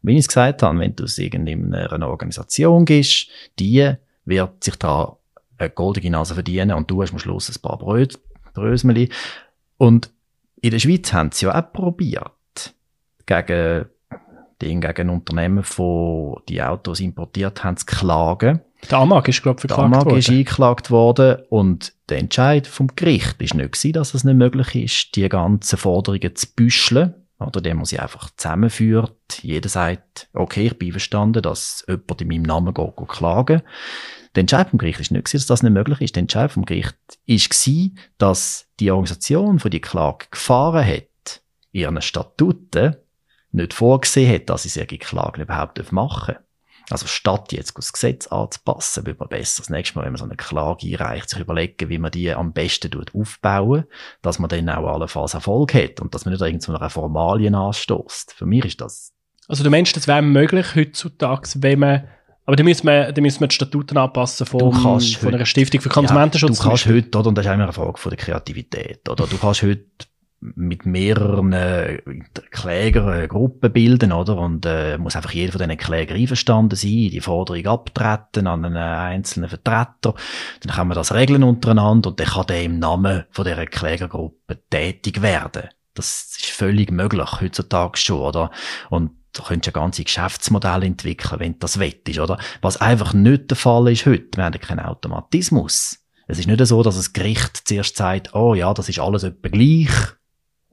Wie 0.06 0.14
ich 0.14 0.20
es 0.20 0.28
gesagt 0.28 0.62
habe, 0.62 0.80
wenn 0.80 0.96
du 0.96 1.06
es 1.06 1.18
irgendeiner 1.18 2.08
Organisation 2.08 2.86
gibst, 2.86 3.28
die 3.58 3.92
wird 4.26 4.64
sich 4.64 4.76
da 4.76 5.18
eine 5.58 5.70
goldige 5.72 6.12
Nase 6.12 6.36
verdienen 6.36 6.74
und 6.74 6.92
du 6.92 7.02
hast 7.02 7.12
am 7.12 7.20
Schluss 7.20 7.50
ein 7.50 7.62
paar 7.62 7.80
Bröt, 7.80 8.20
Brösmeli. 8.54 9.10
Und 9.78 10.12
in 10.62 10.72
der 10.72 10.80
Schweiz 10.80 11.12
haben 11.12 11.32
sie 11.32 11.46
ja 11.48 11.60
auch 11.60 11.74
probiert, 11.74 12.32
gegen, 13.26 13.86
den, 14.62 14.82
gegen 14.82 15.10
Unternehmen, 15.10 15.64
die 15.64 16.34
die 16.50 16.62
Autos 16.62 17.00
importiert 17.00 17.64
haben, 17.64 17.78
zu 17.78 17.86
klagen. 17.88 18.62
Der 18.92 19.00
Amag 19.00 19.28
ist, 19.28 19.42
glaube 19.42 19.58
ich, 19.58 19.62
verklagt 19.62 19.92
der 19.92 20.02
Amag 20.02 20.18
ist 20.18 20.30
eingeklagt 20.30 20.92
worden 20.92 21.42
und 21.50 21.94
der 22.10 22.20
Entscheid 22.20 22.68
vom 22.68 22.90
Gericht 22.96 23.42
ist 23.42 23.56
nicht 23.56 23.72
gewesen, 23.72 23.94
dass 23.94 24.14
es 24.14 24.24
nicht 24.24 24.38
möglich 24.38 24.76
ist, 24.76 25.16
die 25.16 25.28
ganzen 25.28 25.78
Forderungen 25.78 26.36
zu 26.36 26.46
büscheln 26.56 27.16
oder 27.40 27.62
der 27.62 27.76
muss 27.76 27.90
sich 27.90 28.02
einfach 28.02 28.30
zusammenführt. 28.36 29.42
Jeder 29.42 29.70
sagt, 29.70 30.30
okay, 30.34 30.68
ich 30.68 30.80
bin 30.80 30.92
verstanden, 30.92 31.42
dass 31.42 31.84
jemand 31.88 32.22
in 32.22 32.28
meinem 32.28 32.44
Namen 32.44 32.74
geht, 32.74 32.96
geht 32.96 33.08
klagen. 33.10 33.62
Der 34.36 34.42
Entscheid 34.42 34.70
vom 34.70 34.80
Gericht 34.80 35.00
ist 35.00 35.12
nicht, 35.12 35.34
dass 35.34 35.46
das 35.46 35.64
nicht 35.64 35.74
möglich 35.74 36.02
ist. 36.02 36.16
Der 36.16 36.22
Entscheid 36.22 36.52
vom 36.52 36.66
Gericht 36.66 36.98
war, 37.28 37.90
dass 38.18 38.68
die 38.80 38.92
Organisation, 38.92 39.58
die 39.58 39.70
die 39.70 39.82
Klage 39.82 40.28
gefahren 40.32 40.86
hat, 40.86 41.42
ihren 41.72 42.02
Statuten 42.02 42.96
nicht 43.52 43.74
vorgesehen 43.74 44.34
hat, 44.34 44.50
dass 44.50 44.64
sie 44.64 44.70
solche 44.70 44.98
Klagen 44.98 45.42
überhaupt 45.42 45.92
machen 45.92 46.36
dürfen. 46.36 46.45
Also 46.90 47.08
statt 47.08 47.52
jetzt 47.52 47.78
das 47.78 47.94
Gesetz 47.94 48.28
anzupassen, 48.28 49.06
würde 49.06 49.20
man 49.20 49.30
besser 49.30 49.62
das 49.62 49.70
nächste 49.70 49.98
Mal, 49.98 50.06
wenn 50.06 50.14
man 50.14 50.20
so 50.20 50.26
eine 50.26 50.36
Klage 50.36 50.88
einreicht, 50.88 51.30
sich 51.30 51.40
überlegen, 51.40 51.90
wie 51.90 51.98
man 51.98 52.12
die 52.12 52.32
am 52.32 52.54
besten 52.54 52.92
aufbauen, 53.14 53.86
dass 54.22 54.40
man 54.40 54.50
dann 54.50 54.70
auch 54.70 54.94
allenfalls 54.94 55.34
Erfolg 55.34 55.74
hat 55.74 56.00
und 56.00 56.14
dass 56.14 56.26
man 56.26 56.34
nicht 56.34 56.42
irgendeine 56.42 56.90
Formalien 56.90 57.56
anstößt. 57.56 58.34
Für 58.34 58.46
mich 58.46 58.66
ist 58.66 58.82
das... 58.82 59.14
Also 59.48 59.64
du 59.64 59.70
meinst, 59.70 59.96
das 59.96 60.08
wäre 60.08 60.22
möglich 60.22 60.76
heutzutage, 60.76 61.50
wenn 61.56 61.80
man 61.80 62.08
aber 62.48 62.56
da 62.56 62.64
müssen 62.64 62.86
wir, 62.86 63.12
da 63.12 63.22
müssen 63.22 63.40
wir 63.40 63.48
die 63.48 63.56
Statuten 63.56 63.98
anpassen 63.98 64.46
vom, 64.46 64.72
von 64.72 65.34
einer 65.34 65.46
Stiftung 65.46 65.82
für 65.82 65.90
Konsumentenschutz. 65.90 66.60
Ja, 66.60 66.64
du 66.64 66.70
kannst 66.70 66.86
heute, 66.86 67.18
oder, 67.18 67.30
und 67.30 67.36
das 67.36 67.46
ist 67.46 67.52
immer 67.52 67.64
eine 67.64 67.74
Frage 67.74 67.98
von 67.98 68.12
der 68.12 68.20
Kreativität, 68.20 69.10
oder? 69.10 69.26
Du 69.26 69.38
kannst 69.38 69.64
heute 69.64 69.86
mit 70.40 70.86
mehreren 70.86 71.54
äh, 71.54 72.02
Klägern 72.52 73.22
äh, 73.24 73.28
Gruppen 73.28 73.72
bilden, 73.72 74.12
oder? 74.12 74.38
Und 74.38 74.66
äh, 74.66 74.98
muss 74.98 75.16
einfach 75.16 75.32
jeder 75.32 75.52
von 75.52 75.60
diesen 75.60 75.78
Klägern 75.78 76.18
einverstanden 76.18 76.76
sein, 76.76 76.90
die 76.90 77.22
Forderung 77.22 77.66
abtreten 77.66 78.48
an 78.48 78.66
einen 78.66 78.78
einzelnen 78.78 79.50
Vertreter. 79.50 80.14
Dann 80.62 80.76
kann 80.76 80.88
man 80.88 80.96
das 80.96 81.14
regeln 81.14 81.44
untereinander 81.44 82.10
und 82.10 82.20
dann 82.20 82.28
kann 82.28 82.48
der 82.48 82.64
im 82.64 82.80
Namen 82.80 83.26
von 83.32 83.46
dieser 83.46 83.66
Klägergruppe 83.66 84.60
tätig 84.70 85.22
werden. 85.22 85.70
Das 85.94 86.36
ist 86.38 86.46
völlig 86.48 86.92
möglich 86.92 87.42
heutzutage 87.42 87.98
schon, 87.98 88.20
oder? 88.20 88.52
Und 88.90 89.12
du 89.34 89.44
könntest 89.44 89.68
ja 89.68 89.82
ganze 89.82 90.04
Geschäftsmodelle 90.04 90.86
entwickeln, 90.86 91.40
wenn 91.40 91.54
du 91.54 91.60
das 91.60 91.80
wettest, 91.80 92.20
oder? 92.20 92.38
Was 92.62 92.82
einfach 92.82 93.14
nicht 93.14 93.50
der 93.50 93.58
Fall 93.58 93.92
ist 93.92 94.06
heute. 94.06 94.38
Wir 94.38 94.46
haben 94.46 94.60
keinen 94.60 94.86
Automatismus. 94.86 96.00
Es 96.28 96.40
ist 96.40 96.48
nicht 96.48 96.66
so, 96.66 96.84
dass 96.84 96.96
das 96.96 97.14
Gericht 97.14 97.68
zuerst 97.68 97.98
sagt, 97.98 98.34
oh 98.34 98.56
ja, 98.56 98.74
das 98.74 98.90
ist 98.90 99.00
alles 99.00 99.24
etwa 99.24 99.50
gleich 99.50 99.90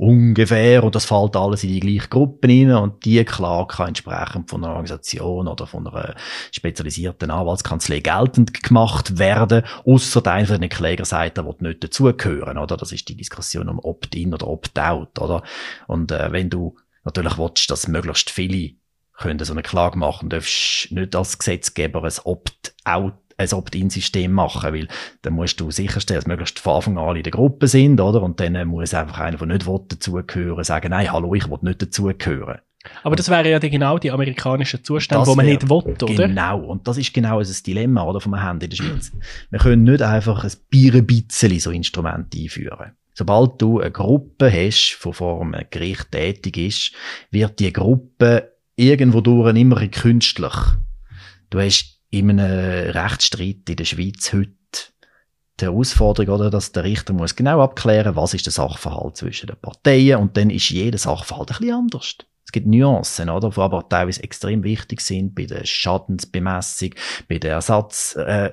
ungefähr 0.03 0.83
und 0.83 0.97
das 0.97 1.05
fällt 1.05 1.37
alles 1.37 1.63
in 1.63 1.71
die 1.71 1.81
gleichen 1.81 2.11
Gruppen 2.11 2.51
rein 2.51 2.75
und 2.75 3.05
die 3.05 3.25
Klage 3.25 3.77
kann 3.77 3.89
entsprechend 3.89 4.51
von 4.51 4.65
einer 4.65 4.73
Organisation 4.73 5.47
oder 5.47 5.67
von 5.67 5.87
einer 5.87 6.17
spezialisierten 6.51 7.31
Anwaltskanzlei 7.31 8.01
geltend 8.01 8.63
gemacht 8.65 9.19
werden, 9.19 9.63
außer 9.87 10.27
einer 10.27 10.47
von 10.47 10.61
den 10.61 10.71
Kläger 10.71 11.05
sagt, 11.05 11.39
er 11.39 11.47
will 11.47 11.55
nicht 11.61 11.85
dazugehören, 11.85 12.59
oder? 12.59 12.77
Das 12.77 12.91
ist 12.91 13.09
die 13.09 13.17
Diskussion 13.17 13.69
um 13.69 13.79
Opt-in 13.79 14.35
oder 14.35 14.49
Opt-out, 14.49 15.21
oder? 15.21 15.45
Und 15.87 16.11
äh, 16.11 16.33
wenn 16.33 16.51
du 16.51 16.77
natürlich 17.05 17.39
willst, 17.39 17.71
dass 17.71 17.87
möglichst 17.87 18.31
viele 18.31 18.73
können 19.13 19.45
so 19.45 19.53
eine 19.53 19.63
Klage 19.63 19.99
machen, 19.99 20.31
darfst 20.31 20.91
nicht 20.91 21.15
als 21.15 21.39
Gesetzgeber 21.39 22.03
ein 22.03 22.13
Opt-out 22.25 23.22
ein 23.37 23.53
Opt-in-System 23.53 24.33
machen, 24.33 24.75
weil 24.75 24.89
dann 25.23 25.35
musst 25.35 25.61
du 25.61 25.71
sicherstellen, 25.71 26.19
dass 26.21 26.27
möglichst 26.27 26.59
von 26.59 26.77
Anfang 26.77 26.99
an 26.99 27.05
alle 27.05 27.19
in 27.19 27.25
der 27.25 27.33
Gruppe 27.33 27.69
sind, 27.69 28.01
oder? 28.01 28.23
Und 28.23 28.41
dann 28.41 28.67
muss 28.69 28.95
einfach 28.95 29.21
einer, 29.21 29.37
der 29.37 29.47
nicht 29.47 29.67
dazugehören, 29.67 30.65
sagen, 30.65 30.91
nein, 30.91 31.11
hallo, 31.11 31.35
ich 31.35 31.49
will 31.51 31.59
nicht 31.63 31.83
dazugehören. 31.83 32.59
Aber 33.05 33.17
das 33.17 33.31
wäre 33.31 33.49
ja 33.49 33.59
genau 33.59 33.99
die 33.99 34.11
amerikanischen 34.11 34.83
Zustände, 34.83 35.27
wo 35.27 35.35
man 35.35 35.47
nicht 35.47 35.69
will, 35.69 35.77
oder? 35.77 36.29
Genau. 36.29 36.61
Und 36.61 36.89
das 36.89 36.99
ist 36.99 37.15
genau 37.15 37.39
das 37.39 37.63
Dilemma, 37.63 38.03
oder, 38.03 38.21
vom 38.21 38.35
Handy 38.35 38.67
in 38.67 38.71
der 38.71 38.77
Schweiz. 38.77 39.13
Wir 39.51 39.61
können 39.61 39.85
nicht 39.85 40.03
einfach 40.03 40.43
ein 40.43 40.53
Bierenbitzeli 40.69 41.61
so 41.61 41.71
Instrumente 41.71 42.39
einführen. 42.39 42.93
Sobald 43.15 43.61
du 43.61 43.81
eine 43.81 43.91
Gruppe 43.91 44.51
hast, 44.51 44.99
die 45.05 45.13
vor 45.13 45.43
einem 45.43 45.65
Gericht 45.71 46.11
tätig 46.11 46.57
ist, 46.57 46.93
wird 47.31 47.61
die 47.61 47.73
Gruppe 47.73 48.53
irgendwo 48.75 49.21
durch 49.21 49.55
immer 49.55 49.87
künstlich. 49.89 50.55
Du 51.51 51.61
hast 51.61 51.92
in 52.13 52.31
einem 52.31 52.91
Rechtsstreit 52.91 53.69
in 53.69 53.77
der 53.77 53.85
Schweiz 53.85 54.33
heute 54.33 54.53
die 55.61 55.65
Herausforderung, 55.65 56.35
oder, 56.35 56.51
dass 56.51 56.73
der 56.73 56.85
Richter 56.85 57.13
muss 57.13 57.37
genau 57.37 57.61
abklären, 57.63 58.17
was 58.17 58.35
ist 58.35 58.47
der 58.47 58.53
Sachverhalt 58.53 59.17
zwischen 59.17 59.47
den 59.47 59.57
Parteien 59.57 60.19
und 60.21 60.37
dann 60.37 60.51
ist 60.51 60.71
jeder 60.71 60.99
Sachverhalt 60.99 61.51
ein 61.51 61.59
bisschen 61.59 61.75
anders. 61.75 62.17
Es 62.45 62.53
gibt 62.53 62.67
Nuancen, 62.67 63.31
oder, 63.31 63.49
die 63.49 63.61
aber 63.61 63.89
teilweise 63.89 64.23
extrem 64.23 64.63
wichtig 64.63 65.01
sind 65.01 65.35
bei 65.35 65.47
der 65.47 65.65
Schadensbemessung, 65.65 66.91
bei 67.29 67.39
der 67.39 67.53
Ersatz, 67.53 68.15
äh, 68.17 68.53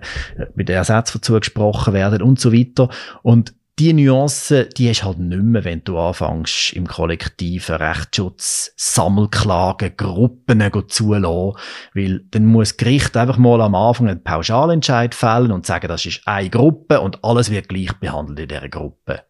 bei 0.55 0.63
der 0.63 0.77
Ersatz, 0.77 1.11
die 1.11 1.21
zugesprochen 1.21 1.93
werden 1.93 2.21
und 2.21 2.39
so 2.39 2.53
weiter. 2.53 2.89
Und 3.23 3.53
die 3.79 3.93
Nuancen, 3.93 4.67
die 4.75 4.89
hast 4.89 5.05
halt 5.05 5.19
nicht 5.19 5.41
mehr, 5.41 5.63
wenn 5.63 5.81
du 5.85 5.97
anfängst, 5.97 6.73
im 6.73 6.85
kollektiven 6.85 7.77
Rechtsschutz 7.77 8.73
Sammelklagen, 8.75 9.95
Gruppen 9.95 10.61
zulassen. 10.89 11.57
Weil 11.93 12.19
dann 12.31 12.45
muss 12.45 12.69
das 12.69 12.77
Gericht 12.77 13.15
einfach 13.15 13.37
mal 13.37 13.61
am 13.61 13.75
Anfang 13.75 14.09
einen 14.09 14.21
Pauschalentscheid 14.21 15.15
fällen 15.15 15.53
und 15.53 15.65
sagen, 15.65 15.87
das 15.87 16.05
ist 16.05 16.21
eine 16.25 16.49
Gruppe 16.49 16.99
und 16.99 17.23
alles 17.23 17.51
wird 17.51 17.69
gleich 17.69 17.93
behandelt 17.93 18.39
in 18.39 18.47
dieser 18.49 18.67
Gruppe. 18.67 19.23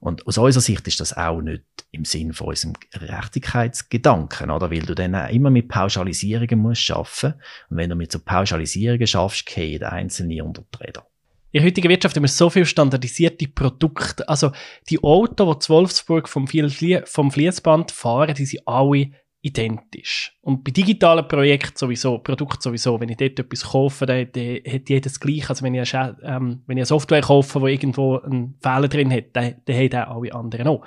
Und 0.00 0.26
aus 0.26 0.38
unserer 0.38 0.60
Sicht 0.60 0.88
ist 0.88 0.98
das 0.98 1.16
auch 1.16 1.40
nicht 1.40 1.64
im 1.92 2.04
Sinn 2.04 2.32
von 2.32 2.48
unserem 2.48 2.74
Gerechtigkeitsgedanken, 2.90 4.50
oder? 4.50 4.72
Weil 4.72 4.82
du 4.82 4.96
dann 4.96 5.14
auch 5.14 5.30
immer 5.30 5.50
mit 5.50 5.68
Pauschalisierungen 5.68 6.58
musst 6.58 6.90
arbeiten. 6.90 7.38
Und 7.70 7.76
wenn 7.76 7.90
du 7.90 7.96
mit 7.96 8.10
so 8.10 8.18
Pauschalisierungen 8.18 9.06
schaffst, 9.06 9.46
gehen 9.46 9.84
Einzelne 9.84 10.44
unter 10.44 10.62
die 10.62 10.84
Räder 10.84 11.06
in 11.54 11.60
der 11.60 11.68
heutigen 11.68 11.88
Wirtschaft 11.88 12.16
haben 12.16 12.24
wir 12.24 12.28
so 12.28 12.50
viele 12.50 12.66
standardisierte 12.66 13.46
Produkte. 13.46 14.28
Also 14.28 14.50
die 14.90 15.00
Autos, 15.04 15.54
die 15.54 15.58
zu 15.60 15.72
Wolfsburg 15.72 16.28
vom, 16.28 16.48
vom 16.48 17.30
Fließband 17.30 17.92
fahren, 17.92 18.34
die 18.34 18.44
sind 18.44 18.66
alle 18.66 19.12
identisch. 19.40 20.36
Und 20.40 20.64
bei 20.64 20.72
digitalen 20.72 21.28
Projekten 21.28 21.76
sowieso, 21.76 22.18
Produkten 22.18 22.60
sowieso, 22.60 22.98
wenn 22.98 23.08
ich 23.08 23.18
dort 23.18 23.38
etwas 23.38 23.70
kaufe, 23.70 24.04
dann 24.04 24.26
hat 24.26 24.88
jeder 24.88 25.00
das 25.02 25.20
Gleiche. 25.20 25.50
Also 25.50 25.64
wenn 25.64 25.76
ich, 25.76 25.94
eine, 25.94 26.16
ähm, 26.24 26.62
wenn 26.66 26.76
ich 26.76 26.80
eine 26.80 26.86
Software 26.86 27.20
kaufe, 27.20 27.60
die 27.60 27.72
irgendwo 27.72 28.18
einen 28.18 28.56
Fehler 28.60 28.88
drin 28.88 29.12
hat, 29.12 29.26
dann, 29.34 29.54
dann 29.64 29.76
haben 29.76 29.94
auch 29.94 30.16
alle 30.16 30.34
anderen 30.34 30.66
auch 30.66 30.84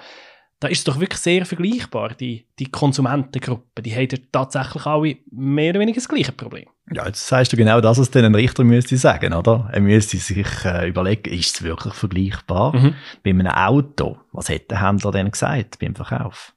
da 0.60 0.68
ist 0.68 0.80
es 0.80 0.84
doch 0.84 1.00
wirklich 1.00 1.20
sehr 1.20 1.46
vergleichbar. 1.46 2.16
Die, 2.16 2.46
die 2.58 2.72
Konsumentengruppe, 2.72 3.82
die 3.84 3.96
haben 3.96 4.08
tatsächlich 4.32 4.86
alle 4.86 5.18
mehr 5.32 5.72
oder 5.72 5.80
weniger 5.80 5.98
das 5.98 6.10
gleiche 6.10 6.32
Problem. 6.32 6.66
Ja, 6.92 7.06
jetzt 7.06 7.28
sagst 7.28 7.54
du 7.54 7.58
genau 7.58 7.80
das, 7.82 8.00
was 8.00 8.10
dann 8.10 8.26
ein 8.26 8.36
Richter 8.36 8.64
müsste 8.64 8.98
sagen, 8.98 9.34
oder? 9.34 9.70
Er 9.72 9.82
müsste 9.82 10.18
sich 10.18 10.48
äh, 10.66 10.88
überlegen, 10.88 11.32
ist 11.32 11.58
es 11.58 11.64
wirklich 11.64 11.94
vergleichbar? 11.94 12.76
Mhm. 12.76 12.96
Bei 13.24 13.30
einem 13.32 13.48
Auto, 13.48 14.18
was 14.32 14.50
hätte 14.50 14.70
der 14.70 14.82
Händler 14.82 15.12
denn 15.12 15.30
gesagt 15.30 15.80
beim 15.80 15.96
Verkauf? 15.96 16.54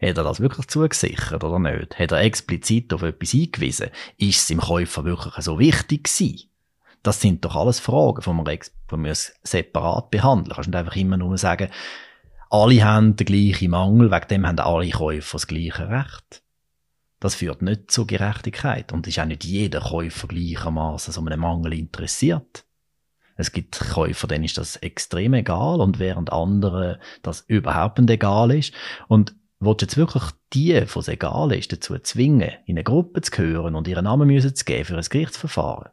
Hat 0.00 0.16
er 0.16 0.24
das 0.24 0.40
wirklich 0.40 0.68
zugesichert 0.68 1.44
oder 1.44 1.58
nicht? 1.58 1.98
Hat 1.98 2.12
er 2.12 2.20
explizit 2.20 2.92
auf 2.94 3.02
etwas 3.02 3.30
hingewiesen? 3.30 3.88
Ist 4.16 4.42
es 4.42 4.50
im 4.50 4.60
Käufer 4.60 5.04
wirklich 5.04 5.34
so 5.44 5.58
wichtig 5.58 6.04
gewesen? 6.04 6.48
Das 7.02 7.20
sind 7.20 7.44
doch 7.44 7.54
alles 7.54 7.78
Fragen, 7.78 8.22
die 8.24 8.30
man, 8.30 8.44
die 8.44 8.96
man 8.96 9.14
separat 9.42 10.10
behandeln 10.10 10.54
Kannst 10.54 10.68
nicht 10.68 10.76
einfach 10.76 10.96
immer 10.96 11.16
nur 11.16 11.36
sagen, 11.38 11.68
alle 12.50 12.84
haben 12.84 13.16
den 13.16 13.26
gleichen 13.26 13.70
Mangel, 13.70 14.10
wegen 14.10 14.28
dem 14.28 14.46
haben 14.46 14.58
alle 14.58 14.90
Käufer 14.90 15.36
das 15.36 15.46
gleiche 15.46 15.88
Recht. 15.88 16.42
Das 17.20 17.34
führt 17.34 17.62
nicht 17.62 17.90
zur 17.90 18.06
Gerechtigkeit 18.06 18.92
und 18.92 19.06
ist 19.06 19.18
auch 19.18 19.24
nicht 19.24 19.44
jeder 19.44 19.80
Käufer 19.80 20.28
gleichermaßen 20.28 21.12
so 21.12 21.20
einem 21.20 21.40
Mangel 21.40 21.72
interessiert. 21.74 22.64
Es 23.36 23.52
gibt 23.52 23.78
Käufer, 23.78 24.26
denen 24.26 24.44
ist 24.44 24.58
das 24.58 24.76
extrem 24.76 25.34
egal 25.34 25.80
und 25.80 25.98
während 25.98 26.32
anderen 26.32 26.96
das 27.22 27.44
überhaupt 27.46 27.98
nicht 27.98 28.10
egal 28.10 28.50
ist. 28.50 28.72
Und 29.06 29.34
willst 29.60 29.82
du 29.82 29.84
jetzt 29.86 29.96
wirklich 29.96 30.24
die, 30.52 30.82
was 30.94 31.08
egal 31.08 31.52
ist, 31.52 31.72
dazu 31.72 31.96
zwingen, 31.98 32.50
in 32.66 32.76
eine 32.76 32.84
Gruppe 32.84 33.20
zu 33.20 33.30
gehören 33.30 33.74
und 33.74 33.86
ihren 33.86 34.04
Namen 34.04 34.26
müssen 34.26 34.54
zu 34.54 34.64
geben 34.64 34.84
für 34.84 34.96
ein 34.96 35.04
Gerichtsverfahren? 35.08 35.90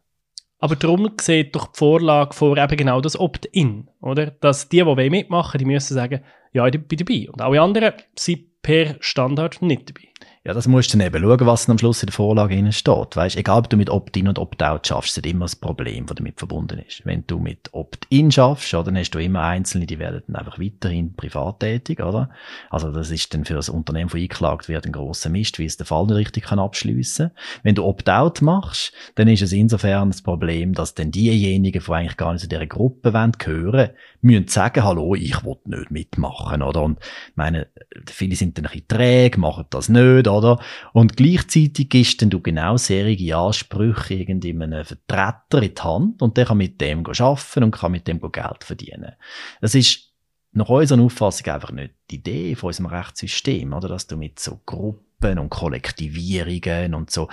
Aber 0.58 0.76
darum 0.76 1.12
sieht 1.22 1.56
doch 1.56 1.68
die 1.68 1.78
Vorlage 1.78 2.34
vor 2.34 2.58
eben 2.58 2.78
genau 2.78 3.02
das 3.02 3.20
Opt-in, 3.20 3.90
oder? 4.02 4.32
Dass 4.32 4.70
die, 4.70 4.84
die 4.84 5.10
mitmachen 5.10 5.54
wollen, 5.54 5.60
die 5.60 5.74
müssen 5.74 5.94
sagen, 5.94 6.24
ja, 6.56 6.66
ich 6.68 6.88
bin 6.88 6.98
dabei. 6.98 7.30
Und 7.30 7.42
alle 7.42 7.62
anderen 7.62 7.94
sind 8.16 8.62
per 8.62 8.96
Standard 9.02 9.62
nicht 9.62 9.90
dabei. 9.90 10.08
Ja, 10.46 10.54
das 10.54 10.68
musst 10.68 10.94
du 10.94 11.00
dann 11.00 11.08
eben 11.08 11.24
schauen, 11.24 11.48
was 11.48 11.68
am 11.68 11.80
Schluss 11.80 12.04
in 12.04 12.06
der 12.06 12.14
Vorlage 12.14 12.72
steht. 12.72 13.16
Weißt, 13.16 13.36
egal 13.36 13.58
ob 13.58 13.70
du 13.72 13.78
mit 13.78 13.90
Opt-in 13.90 14.28
und 14.28 14.38
Opt-out 14.38 14.86
schaffst, 14.86 15.18
ist 15.18 15.26
immer 15.26 15.46
das 15.46 15.56
Problem, 15.56 16.06
das 16.06 16.18
damit 16.18 16.38
verbunden 16.38 16.84
ist. 16.88 17.04
Wenn 17.04 17.26
du 17.26 17.40
mit 17.40 17.74
Opt-in 17.74 18.32
schaffst, 18.32 18.72
oder, 18.76 18.84
dann 18.84 18.98
hast 18.98 19.10
du 19.10 19.18
immer 19.18 19.42
Einzelne, 19.42 19.88
die 19.88 19.98
werden 19.98 20.22
dann 20.28 20.36
einfach 20.36 20.60
weiterhin 20.60 21.16
privat 21.16 21.62
tätig, 21.62 22.00
oder? 22.00 22.30
Also, 22.70 22.92
das 22.92 23.10
ist 23.10 23.34
dann 23.34 23.44
für 23.44 23.56
das 23.56 23.70
Unternehmen, 23.70 24.08
das 24.08 24.22
eingeklagt 24.22 24.70
wird, 24.70 24.86
ein 24.86 24.92
grosser 24.92 25.32
Mist, 25.32 25.58
wie 25.58 25.66
es 25.66 25.78
den 25.78 25.88
Fall 25.88 26.06
nicht 26.06 26.16
richtig 26.16 26.44
kann 26.44 26.60
abschliessen. 26.60 27.32
Wenn 27.64 27.74
du 27.74 27.84
Opt-out 27.84 28.44
machst, 28.44 28.94
dann 29.16 29.28
ist 29.28 29.42
es 29.42 29.52
insofern 29.52 30.12
das 30.12 30.22
Problem, 30.22 30.74
dass 30.74 30.94
dann 30.94 31.10
diejenigen, 31.10 31.84
die 31.84 31.92
eigentlich 31.92 32.18
gar 32.18 32.34
nicht 32.34 32.44
zu 32.44 32.48
dieser 32.48 32.68
Gruppe 32.68 33.16
wollen, 33.16 33.32
gehören, 33.32 33.90
müssen 34.26 34.48
sagen, 34.48 34.84
hallo, 34.84 35.16
ich 35.16 35.44
will 35.46 35.58
nicht 35.66 35.92
mitmachen, 35.92 36.62
oder? 36.62 36.82
Und, 36.82 37.00
meine, 37.36 37.68
viele 38.08 38.36
sind 38.36 38.58
dann 38.58 38.66
ein 38.66 38.72
bisschen 38.72 38.88
träge, 38.88 39.40
machen 39.40 39.66
das 39.70 39.88
nicht, 39.88 40.28
oder? 40.28 40.60
Und 40.94 41.16
gleichzeitig 41.16 41.90
gibst 41.90 42.22
dann 42.22 42.30
du 42.30 42.42
genau 42.42 42.78
solche 42.78 43.38
Ansprüche 43.38 44.16
irgendeinem 44.16 44.84
Vertreter 44.84 45.62
in 45.62 45.76
die 45.76 45.82
Hand 45.82 46.22
und 46.22 46.36
der 46.38 46.46
kann 46.46 46.58
mit 46.58 46.82
dem 46.82 47.06
arbeiten 47.06 47.64
und 47.64 47.72
kann 47.72 47.92
mit 47.92 48.08
dem 48.08 48.20
Geld 48.20 48.64
verdienen. 48.64 49.14
Das 49.62 49.76
ist 49.76 50.12
nach 50.52 50.70
unserer 50.70 51.02
Auffassung 51.02 51.54
einfach 51.54 51.72
nicht 51.72 51.94
die 52.10 52.16
Idee 52.16 52.56
von 52.56 52.68
unserem 52.68 52.88
Rechtssystem, 52.88 53.74
oder? 53.74 53.88
Dass 53.88 54.08
du 54.08 54.18
mit 54.18 54.40
so 54.40 54.62
Gruppen 54.66 55.38
und 55.38 55.50
Kollektivierungen 55.50 56.96
und 56.96 57.12
so 57.12 57.30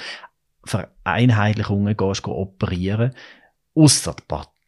Vereinheitlichungen 0.64 1.96
gehst, 1.96 2.26
operieren. 2.26 3.14
Ausser 3.74 4.14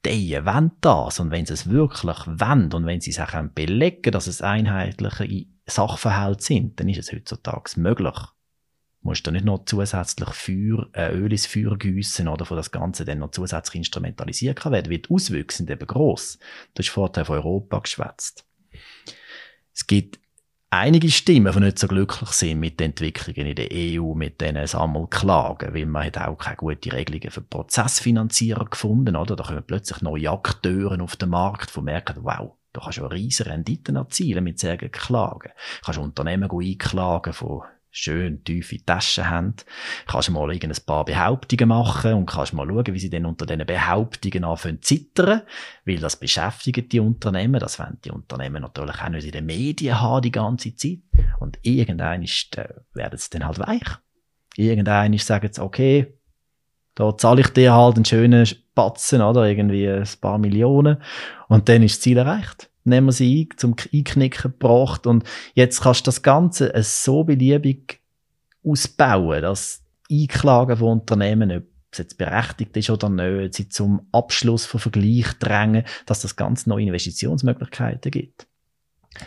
Parteien 0.04 0.44
wollen 0.44 0.70
das. 0.80 1.18
Und 1.18 1.30
wenn 1.30 1.46
sie 1.46 1.54
es 1.54 1.68
wirklich 1.68 2.26
wollen 2.26 2.73
und 2.73 2.87
wenn 2.87 3.00
sie 3.00 3.11
es 3.11 3.18
auch 3.18 3.42
belegen 3.54 4.12
dass 4.12 4.26
es 4.26 4.42
einheitliche 4.42 5.46
Sachverhalte 5.66 6.44
sind, 6.44 6.78
dann 6.78 6.88
ist 6.88 6.99
es 6.99 7.12
heutzutage 7.12 7.80
möglich. 7.80 8.14
Du 8.14 9.08
musst 9.08 9.26
da 9.26 9.30
nicht 9.30 9.44
noch 9.44 9.64
zusätzlich 9.64 10.28
Feuer, 10.30 10.88
äh, 10.92 11.14
Öl 11.14 11.30
ins 11.30 11.46
Feuer 11.46 11.76
gießen 11.76 12.28
oder 12.28 12.44
von 12.44 12.56
das 12.56 12.70
Ganze 12.70 13.04
dann 13.04 13.18
noch 13.18 13.30
zusätzlich 13.30 13.76
instrumentalisiert 13.76 14.58
kann 14.58 14.73
werden, 14.73 14.90
weil 14.90 14.99
die 14.99 15.11
Auswirkungen 15.11 15.56
sind 15.56 15.70
eben 15.70 15.87
gross. 15.87 16.38
Du 16.75 16.82
hast 16.82 16.90
vorher 16.90 17.25
von 17.25 17.37
Europa 17.37 17.80
geschwätzt. 17.80 18.46
Es 19.75 19.87
gibt 19.87 20.20
einige 20.75 21.11
Stimmen, 21.11 21.52
die 21.52 21.61
nicht 21.61 21.78
so 21.78 21.87
glücklich 21.87 22.31
sind 22.31 22.61
mit 22.61 22.81
den 22.81 22.90
Entwicklungen 22.90 23.47
in 23.47 23.57
der 23.57 23.69
EU, 23.73 24.14
mit 24.14 24.40
diesen 24.40 24.66
Sammelklagen, 24.66 25.75
weil 25.75 25.87
man 25.87 26.07
hat 26.07 26.19
auch 26.19 26.37
keine 26.37 26.57
guten 26.57 26.90
Regelungen 26.90 27.31
für 27.31 27.40
Prozessfinanzierer 27.40 28.64
gefunden, 28.66 29.16
oder? 29.16 29.37
Da 29.37 29.45
kommen 29.45 29.62
plötzlich 29.66 30.02
neue 30.02 30.31
Akteure 30.31 31.00
auf 31.00 31.16
den 31.16 31.31
Markt, 31.31 31.76
die 31.76 31.81
merken, 31.81 32.16
wow, 32.23 32.54
da 32.73 32.81
kannst 32.81 32.99
du 32.99 33.07
riesige 33.07 33.50
Renditen 33.50 33.97
erzielen 33.97 34.43
mit 34.43 34.59
solchen 34.59 34.90
Klagen. 34.90 35.52
Du 35.81 35.85
kannst 35.85 36.00
Unternehmen 36.00 36.50
einklagen 36.50 37.33
von 37.33 37.62
schön 37.95 38.43
tiefe 38.43 38.85
Taschen 38.85 39.31
haben, 39.31 39.55
kannst 40.07 40.31
mal 40.31 40.51
ein 40.51 40.73
paar 40.85 41.05
Behauptungen 41.05 41.69
machen 41.69 42.15
und 42.15 42.27
kannst 42.27 42.53
mal 42.53 42.67
schauen, 42.67 42.87
wie 42.87 42.99
sie 42.99 43.09
denn 43.09 43.25
unter 43.25 43.47
diesen 43.47 43.65
Behauptungen 43.65 44.45
anfangen 44.45 44.83
zu 44.83 44.97
zittern, 44.97 45.43
weil 45.85 45.99
das 45.99 46.17
beschäftigt 46.17 46.93
die 46.93 47.01
Unternehmen, 47.01 47.61
das 47.61 47.79
wollen 47.79 47.99
die 48.05 48.11
Unternehmen 48.11 48.63
natürlich 48.63 49.01
auch 49.01 49.09
nicht 49.09 49.27
in 49.27 49.33
den 49.33 49.47
Medien 49.47 50.01
haben 50.01 50.23
die 50.23 50.33
ganze 50.33 50.75
Zeit 50.75 50.99
und 51.39 51.59
irgendein 51.63 52.25
ist, 52.25 52.59
äh, 52.59 52.69
werden 52.95 53.19
sie 53.19 53.31
dann 53.31 53.47
halt 53.47 53.61
weich. 53.61 53.99
Irgendein 54.57 55.13
ist, 55.13 55.27
sagen 55.27 55.49
sie, 55.53 55.63
okay, 55.63 56.19
da 56.97 57.17
zahle 57.17 57.43
ich 57.43 57.49
dir 57.49 57.75
halt 57.75 57.97
einen 57.97 58.05
schönen 58.05 58.49
Batzen, 58.75 59.21
oder? 59.21 59.49
Irgendwie 59.49 59.89
ein 59.89 60.09
paar 60.21 60.39
Millionen. 60.39 61.03
Und 61.49 61.69
dann 61.69 61.83
ist 61.83 61.97
das 61.97 62.01
Ziel 62.03 62.19
erreicht 62.19 62.71
nehmen 62.85 63.09
wir 63.09 63.12
sie 63.12 63.49
ein, 63.50 63.57
zum 63.59 63.75
Einknicken 63.93 64.53
gebracht 64.53 65.07
und 65.07 65.25
jetzt 65.55 65.83
kannst 65.83 66.03
du 66.03 66.09
das 66.09 66.23
Ganze 66.23 66.73
so 66.83 67.25
beliebig 67.25 68.00
ausbauen, 68.64 69.43
dass 69.43 69.83
Einklagen 70.11 70.76
von 70.76 71.00
Unternehmen, 71.00 71.50
ob 71.50 71.64
es 71.91 71.99
jetzt 71.99 72.19
berechtigt 72.19 72.76
ist 72.76 72.91
oder 72.91 73.09
nicht, 73.09 73.55
sie 73.55 73.69
zum 73.69 74.07
Abschluss 74.12 74.67
von 74.67 74.81
Vergleich 74.81 75.33
drängen, 75.38 75.85
dass 76.07 76.21
das 76.21 76.37
ganz 76.37 76.67
neue 76.67 76.87
Investitionsmöglichkeiten 76.87 78.11
gibt. 78.11 78.47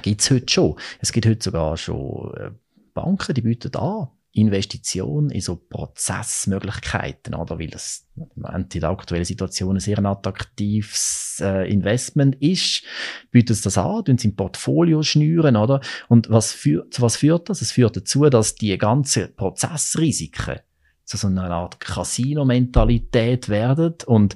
Gibt 0.01 0.21
es 0.21 0.31
heute 0.31 0.51
schon. 0.51 0.75
Es 0.99 1.11
gibt 1.11 1.25
heute 1.25 1.43
sogar 1.43 1.77
schon 1.77 2.33
äh, 2.35 2.51
Banken, 2.93 3.33
die 3.33 3.41
bieten 3.41 3.75
an, 3.75 4.09
Investition 4.37 5.29
in 5.29 5.41
so 5.41 5.55
Prozessmöglichkeiten, 5.55 7.33
oder? 7.33 7.59
Weil 7.59 7.67
das 7.67 8.07
in 8.15 8.69
der 8.69 8.89
aktuellen 8.89 9.25
Situation 9.25 9.77
ein 9.77 9.79
sehr 9.79 10.03
attraktives 10.03 11.41
äh, 11.41 11.71
Investment 11.71 12.35
ist, 12.35 12.83
bietet 13.31 13.65
das 13.65 13.77
an, 13.77 14.05
tun 14.05 14.17
sie 14.17 14.29
im 14.29 14.35
Portfolio 14.35 15.01
schnüren, 15.03 15.55
oder? 15.55 15.81
Und 16.07 16.29
was 16.29 16.51
führt, 16.51 16.93
zu 16.93 17.01
was 17.01 17.17
führt 17.17 17.49
das? 17.49 17.61
Es 17.61 17.71
führt 17.71 17.97
dazu, 17.97 18.29
dass 18.29 18.55
die 18.55 18.77
ganzen 18.77 19.35
Prozessrisiken 19.35 20.59
zu 21.03 21.17
so 21.17 21.27
einer 21.27 21.49
Art 21.49 21.79
Casino-Mentalität 21.79 23.49
werden 23.49 23.95
und 24.05 24.35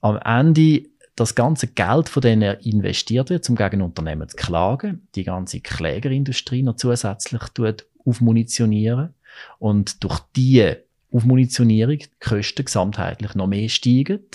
am 0.00 0.18
Ende 0.18 0.84
das 1.14 1.34
ganze 1.34 1.66
Geld, 1.66 2.08
von 2.08 2.22
denen 2.22 2.58
investiert 2.60 3.28
wird, 3.28 3.48
um 3.50 3.56
gegen 3.56 3.82
Unternehmen 3.82 4.28
zu 4.28 4.36
klagen, 4.36 5.08
die 5.14 5.24
ganze 5.24 5.60
Klägerindustrie 5.60 6.62
noch 6.62 6.76
zusätzlich 6.76 7.42
tut 7.54 7.86
aufmunitionieren 8.04 9.14
und 9.58 10.02
durch 10.02 10.20
die 10.36 10.74
Aufmunitionierung 11.12 11.98
die 11.98 12.08
Kosten 12.20 12.64
gesamtheitlich 12.64 13.34
noch 13.34 13.46
mehr 13.46 13.68
steigen. 13.68 14.26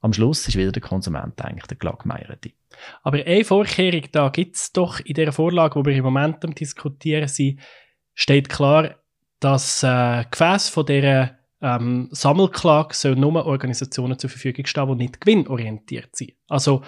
Am 0.00 0.12
Schluss 0.12 0.46
ist 0.48 0.56
wieder 0.56 0.72
der 0.72 0.82
Konsument 0.82 1.40
eigentlich 1.42 1.66
der 1.66 1.76
Glagmeierte. 1.76 2.52
Aber 3.02 3.18
eine 3.18 3.44
Vorkehrung 3.44 4.02
da 4.12 4.28
gibt 4.28 4.56
es 4.56 4.72
doch 4.72 5.00
in 5.00 5.14
der 5.14 5.32
Vorlage, 5.32 5.76
wo 5.76 5.84
wir 5.84 5.94
im 5.94 6.04
Moment 6.04 6.44
am 6.44 6.54
diskutieren 6.54 7.28
sind, 7.28 7.60
steht 8.14 8.48
klar, 8.48 8.96
dass 9.40 9.82
äh, 9.82 10.24
Gefäß 10.30 10.68
von 10.68 10.86
dieser 10.86 11.36
ähm, 11.60 12.08
Sammelklage 12.12 12.94
soll 12.94 13.16
nur 13.16 13.46
Organisationen 13.46 14.18
zur 14.18 14.30
Verfügung 14.30 14.66
stehen, 14.66 14.88
die 14.88 15.04
nicht 15.04 15.20
gewinnorientiert 15.20 16.14
sind. 16.14 16.32
Also 16.48 16.82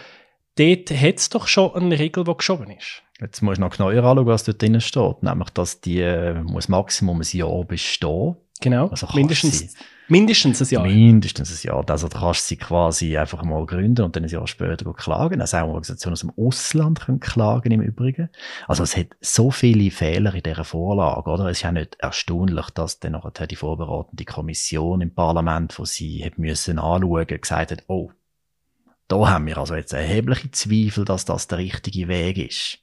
dort 0.59 0.90
hat 0.90 1.16
es 1.16 1.29
doch 1.31 1.47
schon 1.47 1.75
eine 1.75 1.99
Regel, 1.99 2.25
die 2.25 2.37
geschoben 2.37 2.71
ist. 2.71 3.03
Jetzt 3.21 3.42
musst 3.42 3.59
du 3.59 3.62
noch 3.62 3.77
genauer 3.77 3.92
anschauen, 3.92 4.27
was 4.27 4.44
dort 4.44 4.62
drin 4.62 4.81
steht. 4.81 5.23
Nämlich, 5.23 5.51
dass 5.51 5.81
die 5.81 6.01
äh, 6.01 6.35
muss 6.42 6.68
Maximum 6.68 7.21
ein 7.21 7.27
Jahr 7.37 7.64
bestehen. 7.64 8.37
Genau. 8.61 8.88
Also 8.88 9.07
mindestens, 9.14 9.59
sie, 9.59 9.68
mindestens 10.09 10.61
ein 10.61 10.68
Jahr. 10.68 10.85
Mindestens 10.85 11.64
ein 11.64 11.66
Jahr. 11.66 11.85
Also 11.88 12.09
da 12.09 12.18
kannst 12.18 12.42
du 12.42 12.49
sie 12.49 12.57
quasi 12.57 13.16
einfach 13.16 13.42
mal 13.44 13.64
gründen 13.66 14.03
und 14.05 14.16
dann 14.16 14.25
ein 14.25 14.29
Jahr 14.29 14.47
später 14.47 14.92
klagen. 14.92 15.40
Also 15.40 15.59
auch 15.59 15.68
Organisationen 15.68 16.12
aus 16.14 16.21
dem 16.21 16.33
Ausland 16.37 17.01
können 17.01 17.21
klagen 17.21 17.73
im 17.73 17.83
Übrigen. 17.83 18.31
Also 18.66 18.83
es 18.83 18.97
hat 18.97 19.09
so 19.21 19.51
viele 19.51 19.90
Fehler 19.90 20.35
in 20.35 20.42
dieser 20.42 20.64
Vorlage, 20.64 21.31
oder? 21.31 21.47
Es 21.47 21.59
ist 21.59 21.62
ja 21.62 21.73
nicht 21.73 21.97
erstaunlich, 22.01 22.71
dass 22.71 22.99
dann 22.99 23.12
nachher 23.12 23.47
die 23.47 23.57
vorbereitende 23.57 24.25
Kommission 24.25 25.01
im 25.01 25.14
Parlament, 25.14 25.79
wo 25.79 25.85
sie 25.85 26.25
hat 26.25 26.38
müssen 26.38 26.79
anschauen, 26.79 27.27
gesagt 27.27 27.71
hat, 27.71 27.85
oh, 27.87 28.11
da 29.09 29.31
haben 29.31 29.47
wir 29.47 29.59
also 29.59 29.75
jetzt 29.75 29.92
erhebliche 29.92 30.51
Zweifel, 30.51 31.05
dass 31.05 31.25
das 31.25 31.49
der 31.49 31.59
richtige 31.59 32.09
Weg 32.09 32.38
ist. 32.38 32.79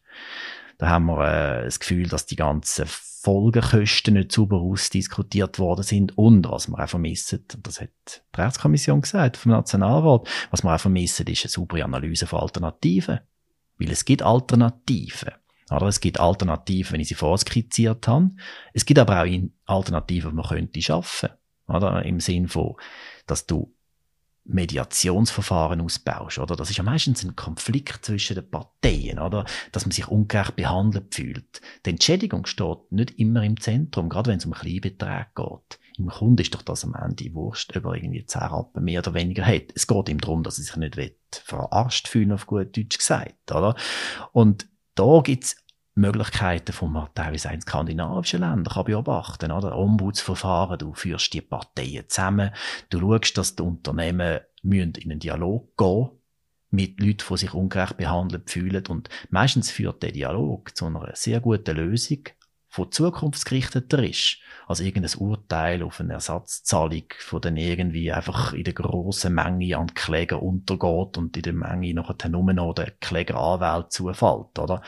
Da 0.77 0.89
haben 0.89 1.05
wir 1.05 1.19
äh, 1.21 1.63
das 1.63 1.79
Gefühl, 1.79 2.07
dass 2.07 2.25
die 2.25 2.35
ganzen 2.35 2.85
Folgekosten 2.87 4.15
nicht 4.15 4.31
sauber 4.31 4.57
ausdiskutiert 4.57 5.57
worden 5.57 5.83
sind 5.83 6.17
und 6.17 6.49
was 6.49 6.67
wir 6.67 6.83
auch 6.83 6.89
vermissen, 6.89 7.43
und 7.55 7.65
das 7.65 7.81
hat 7.81 7.89
die 8.35 8.41
Rechtskommission 8.41 9.01
gesagt 9.01 9.37
vom 9.37 9.51
Nationalrat, 9.51 10.27
was 10.51 10.63
wir 10.63 10.75
auch 10.75 10.79
vermissen, 10.79 11.25
ist 11.27 11.43
eine 11.43 11.49
saubere 11.49 11.85
Analyse 11.85 12.27
von 12.27 12.41
Alternativen. 12.41 13.19
Weil 13.77 13.91
es 13.91 14.05
gibt 14.05 14.21
Alternativen. 14.21 15.31
Oder 15.71 15.87
es 15.87 15.99
gibt 15.99 16.19
Alternativen, 16.19 16.93
wenn 16.93 17.01
ich 17.01 17.07
sie 17.07 17.15
vorskizziert 17.15 18.07
habe. 18.07 18.31
Es 18.73 18.85
gibt 18.85 18.99
aber 18.99 19.23
auch 19.23 19.27
Alternativen, 19.65 20.29
die 20.29 20.35
man 20.35 20.45
könnte 20.45 20.81
schaffen. 20.81 21.29
Oder? 21.67 22.05
Im 22.05 22.19
Sinn 22.19 22.47
von, 22.47 22.75
dass 23.25 23.47
du 23.47 23.74
Mediationsverfahren 24.45 25.81
ausbaust, 25.81 26.37
oder? 26.37 26.55
Das 26.55 26.69
ist 26.69 26.77
ja 26.77 26.83
meistens 26.83 27.23
ein 27.23 27.35
Konflikt 27.35 28.05
zwischen 28.05 28.35
den 28.35 28.49
Parteien, 28.49 29.19
oder? 29.19 29.45
Dass 29.71 29.85
man 29.85 29.91
sich 29.91 30.07
ungerecht 30.07 30.55
behandelt 30.55 31.15
fühlt. 31.15 31.61
Die 31.85 31.89
Entschädigung 31.89 32.45
steht 32.45 32.91
nicht 32.91 33.19
immer 33.19 33.43
im 33.43 33.59
Zentrum, 33.59 34.07
gerade 34.07 34.31
wenn 34.31 34.37
es 34.37 34.45
um 34.45 34.53
Kleinbeträge 34.53 35.27
geht. 35.35 35.79
Im 35.97 36.07
Kunden 36.07 36.41
ist 36.41 36.53
doch 36.53 36.61
das 36.61 36.83
am 36.83 36.93
Ende 36.93 37.33
wurscht, 37.33 37.75
ob 37.75 37.85
er 37.85 37.95
irgendwie 37.95 38.25
10 38.25 38.41
Rappen 38.41 38.83
mehr 38.83 38.99
oder 38.99 39.13
weniger 39.13 39.45
hat. 39.45 39.71
Es 39.73 39.87
geht 39.87 40.09
ihm 40.09 40.19
darum, 40.19 40.43
dass 40.43 40.59
er 40.59 40.65
sich 40.65 40.75
nicht 40.75 41.15
verarscht 41.31 42.07
fühlen, 42.07 42.31
auf 42.31 42.45
gut 42.45 42.77
Deutsch 42.77 42.97
gesagt, 42.97 43.51
oder? 43.51 43.75
Und 44.31 44.67
da 44.93 45.21
gibt's 45.23 45.55
Möglichkeiten 45.95 46.73
von 46.73 47.07
teilweise 47.15 47.49
in 47.49 47.61
skandinavischen 47.61 48.41
Ländern 48.41 48.65
kann 48.65 48.83
beobachten, 48.83 49.51
oder? 49.51 49.77
Ombudsverfahren, 49.77 50.77
du 50.77 50.93
führst 50.93 51.33
die 51.33 51.41
Parteien 51.41 52.03
zusammen, 52.09 52.51
du 52.89 52.99
schaust, 52.99 53.37
dass 53.37 53.55
die 53.55 53.63
Unternehmen 53.63 54.41
in 54.63 54.93
einen 54.95 55.19
Dialog 55.19 55.77
gehen 55.77 56.09
mit 56.69 56.99
Leuten, 56.99 57.23
die 57.29 57.37
sich 57.37 57.53
ungerecht 57.53 57.97
behandelt 57.97 58.49
fühlen 58.49 58.85
und 58.87 59.09
meistens 59.29 59.71
führt 59.71 60.03
der 60.03 60.11
Dialog 60.11 60.75
zu 60.75 60.85
einer 60.87 61.09
sehr 61.15 61.39
guten 61.39 61.77
Lösung, 61.77 62.23
von 62.75 62.91
zukunftsgerichteter 62.91 64.03
ist, 64.03 64.39
als 64.67 64.81
irgendein 64.81 65.17
Urteil 65.17 65.81
auf 65.81 66.01
eine 66.01 66.11
Ersatzzahlung, 66.11 67.05
von 67.19 67.39
dann 67.39 67.55
irgendwie 67.55 68.11
einfach 68.11 68.51
in 68.51 68.65
der 68.65 68.73
grossen 68.73 69.33
Menge 69.33 69.77
an 69.77 69.93
Kläger 69.93 70.43
untergeht 70.43 71.17
und 71.17 71.37
in 71.37 71.43
der 71.43 71.53
Menge 71.53 71.93
nachher 71.93 72.27
nur 72.27 72.51
noch 72.51 72.73
der 72.73 72.91
Klägeranwalt 72.99 73.93
zufällt, 73.93 74.59
oder? 74.59 74.81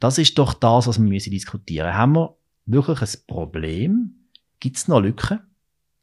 Das 0.00 0.16
ist 0.16 0.38
doch 0.38 0.54
das, 0.54 0.86
was 0.86 0.98
wir 0.98 1.06
müssen 1.06 1.32
diskutieren. 1.32 1.92
Haben 1.92 2.14
wir 2.14 2.34
wirklich 2.64 3.02
ein 3.02 3.26
Problem? 3.26 4.28
Gibt 4.58 4.78
es 4.78 4.88
noch 4.88 5.00
Lücken? 5.00 5.40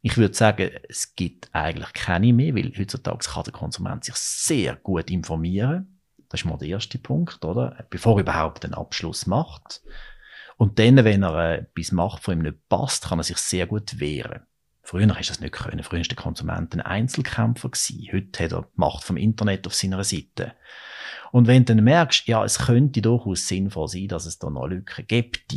Ich 0.04 0.18
würde 0.18 0.36
sagen, 0.36 0.70
es 0.90 1.16
gibt 1.16 1.50
eigentlich 1.54 1.94
keine 1.94 2.34
mehr, 2.34 2.54
weil 2.54 2.72
heutzutage 2.78 3.28
kann 3.28 3.44
der 3.46 3.54
Konsument 3.54 4.04
sich 4.04 4.16
sehr 4.16 4.76
gut 4.76 5.10
informieren. 5.10 6.00
Das 6.30 6.42
ist 6.42 6.46
mal 6.46 6.58
der 6.58 6.68
erste 6.68 7.00
Punkt, 7.00 7.44
oder? 7.44 7.84
Bevor 7.90 8.18
er 8.18 8.22
überhaupt 8.22 8.64
einen 8.64 8.76
Abschluss 8.76 9.26
macht. 9.26 9.82
Und 10.62 10.78
dann, 10.78 11.04
wenn 11.04 11.24
er 11.24 11.54
äh, 11.54 11.58
etwas 11.62 11.92
macht, 11.92 12.22
von 12.22 12.36
ihm 12.36 12.44
nicht 12.44 12.70
passt, 12.70 13.06
kann 13.06 13.18
er 13.18 13.24
sich 13.24 13.38
sehr 13.38 13.66
gut 13.66 14.00
wehren. 14.00 14.44
Früher 14.84 15.08
hast 15.08 15.32
das 15.32 15.40
nicht 15.40 15.54
können. 15.54 15.82
Früher 15.82 16.02
war 16.02 16.08
der 16.08 16.16
Konsument 16.16 16.76
ein 16.76 16.82
Einzelkämpfer. 16.82 17.70
Gewesen. 17.70 18.08
Heute 18.14 18.44
hat 18.44 18.52
er 18.52 18.62
die 18.62 18.68
Macht 18.76 19.04
vom 19.04 19.18
Internet 19.18 19.66
auf 19.66 19.74
seiner 19.74 20.04
Seite. 20.04 20.54
Und 21.32 21.48
wenn 21.48 21.66
du 21.66 21.74
dann 21.74 21.84
merkst, 21.84 22.28
ja, 22.28 22.46
es 22.46 22.60
könnte 22.60 23.02
durchaus 23.02 23.48
sinnvoll 23.48 23.88
sein, 23.88 24.08
dass 24.08 24.28
es 24.28 24.38
da 24.38 24.52
noch 24.52 24.68
Lücken 24.68 25.08
gibt, 25.08 25.52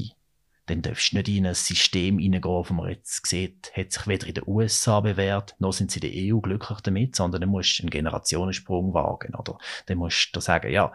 dann 0.65 0.81
darfst 0.81 1.13
du 1.13 1.17
nicht 1.19 1.29
in 1.29 1.49
ein 1.49 1.55
System 1.55 2.19
hineingehen, 2.19 2.65
wo 2.67 2.73
man 2.73 2.89
jetzt 2.89 3.27
sieht, 3.27 3.73
hat 3.77 3.93
sich 3.93 4.07
weder 4.07 4.27
in 4.27 4.33
den 4.33 4.45
USA 4.47 5.01
bewährt, 5.01 5.55
noch 5.59 5.75
sind 5.75 5.91
sie 5.91 6.01
in 6.01 6.13
der 6.13 6.35
EU 6.35 6.41
glücklich 6.41 6.81
damit, 6.81 7.15
sondern 7.15 7.43
dann 7.43 7.51
musst 7.51 7.79
du 7.79 7.83
einen 7.83 7.91
Generationensprung 7.91 8.95
wagen, 8.95 9.35
oder? 9.35 9.59
Dann 9.85 9.99
musst 9.99 10.35
du 10.35 10.41
sagen, 10.41 10.73
ja, 10.73 10.95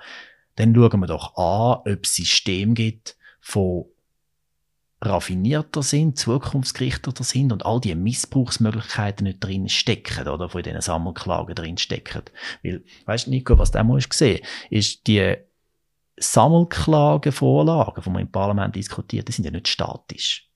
dann 0.56 0.74
schauen 0.74 1.00
wir 1.00 1.06
doch 1.06 1.38
an, 1.38 1.93
ob 1.93 2.06
es 2.06 2.15
System 2.15 2.74
gibt, 2.74 3.15
von 3.39 3.86
raffinierter 5.01 5.81
sind, 5.81 6.17
zukunftsgerichteter 6.17 7.23
sind 7.23 7.53
und 7.53 7.65
all 7.65 7.79
die 7.79 7.95
Missbrauchsmöglichkeiten 7.95 9.25
nicht 9.25 9.43
drin 9.43 9.69
stecken, 9.69 10.27
oder, 10.27 10.49
von 10.49 10.62
diesen 10.62 10.81
Sammelklagen 10.81 11.55
drin 11.55 11.77
stecken. 11.77 12.23
Weil, 12.63 12.83
weißt 13.05 13.27
du, 13.27 13.29
Nico, 13.31 13.57
was 13.57 13.71
du 13.71 13.79
auch 13.79 14.09
gesehen 14.09 14.45
ist 14.69 15.07
die 15.07 15.35
Sammelklagenvorlagen, 16.17 18.03
die 18.03 18.09
man 18.09 18.21
im 18.21 18.31
Parlament 18.31 18.75
diskutiert, 18.75 19.27
die 19.27 19.31
sind 19.31 19.45
ja 19.45 19.51
nicht 19.51 19.69
statisch. 19.69 20.49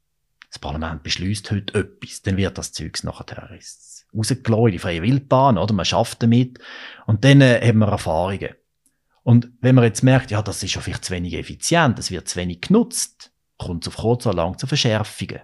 Das 0.50 0.60
Parlament 0.60 1.04
beschließt 1.04 1.50
heute 1.52 1.80
etwas, 1.80 2.22
dann 2.22 2.38
wird 2.38 2.58
das 2.58 2.74
Zeugs 2.74 3.04
nachher 3.04 3.50
rausgelassen 4.14 4.66
in 4.68 4.72
die 4.72 4.80
freie 4.80 5.02
Wildbahn, 5.02 5.58
oder? 5.58 5.74
Man 5.74 5.86
schafft 5.86 6.22
damit. 6.22 6.60
Und 7.08 7.24
dann 7.24 7.42
äh, 7.42 7.66
haben 7.66 7.80
wir 7.80 7.88
Erfahrungen. 7.88 8.50
Und 9.24 9.50
wenn 9.62 9.74
man 9.74 9.86
jetzt 9.86 10.04
merkt, 10.04 10.32
ja, 10.32 10.42
das 10.42 10.62
ist 10.62 10.76
ja 10.76 10.82
vielleicht 10.82 11.06
zu 11.06 11.14
wenig 11.14 11.34
effizient, 11.34 11.98
es 11.98 12.12
wird 12.12 12.28
zu 12.28 12.38
wenig 12.38 12.62
genutzt, 12.62 13.33
kommt 13.66 13.86
es 13.86 13.94
auf 13.94 14.02
kurz 14.02 14.26
oder 14.26 14.36
lang 14.36 14.58
zu 14.58 14.68
Verschärfungen. 14.68 15.42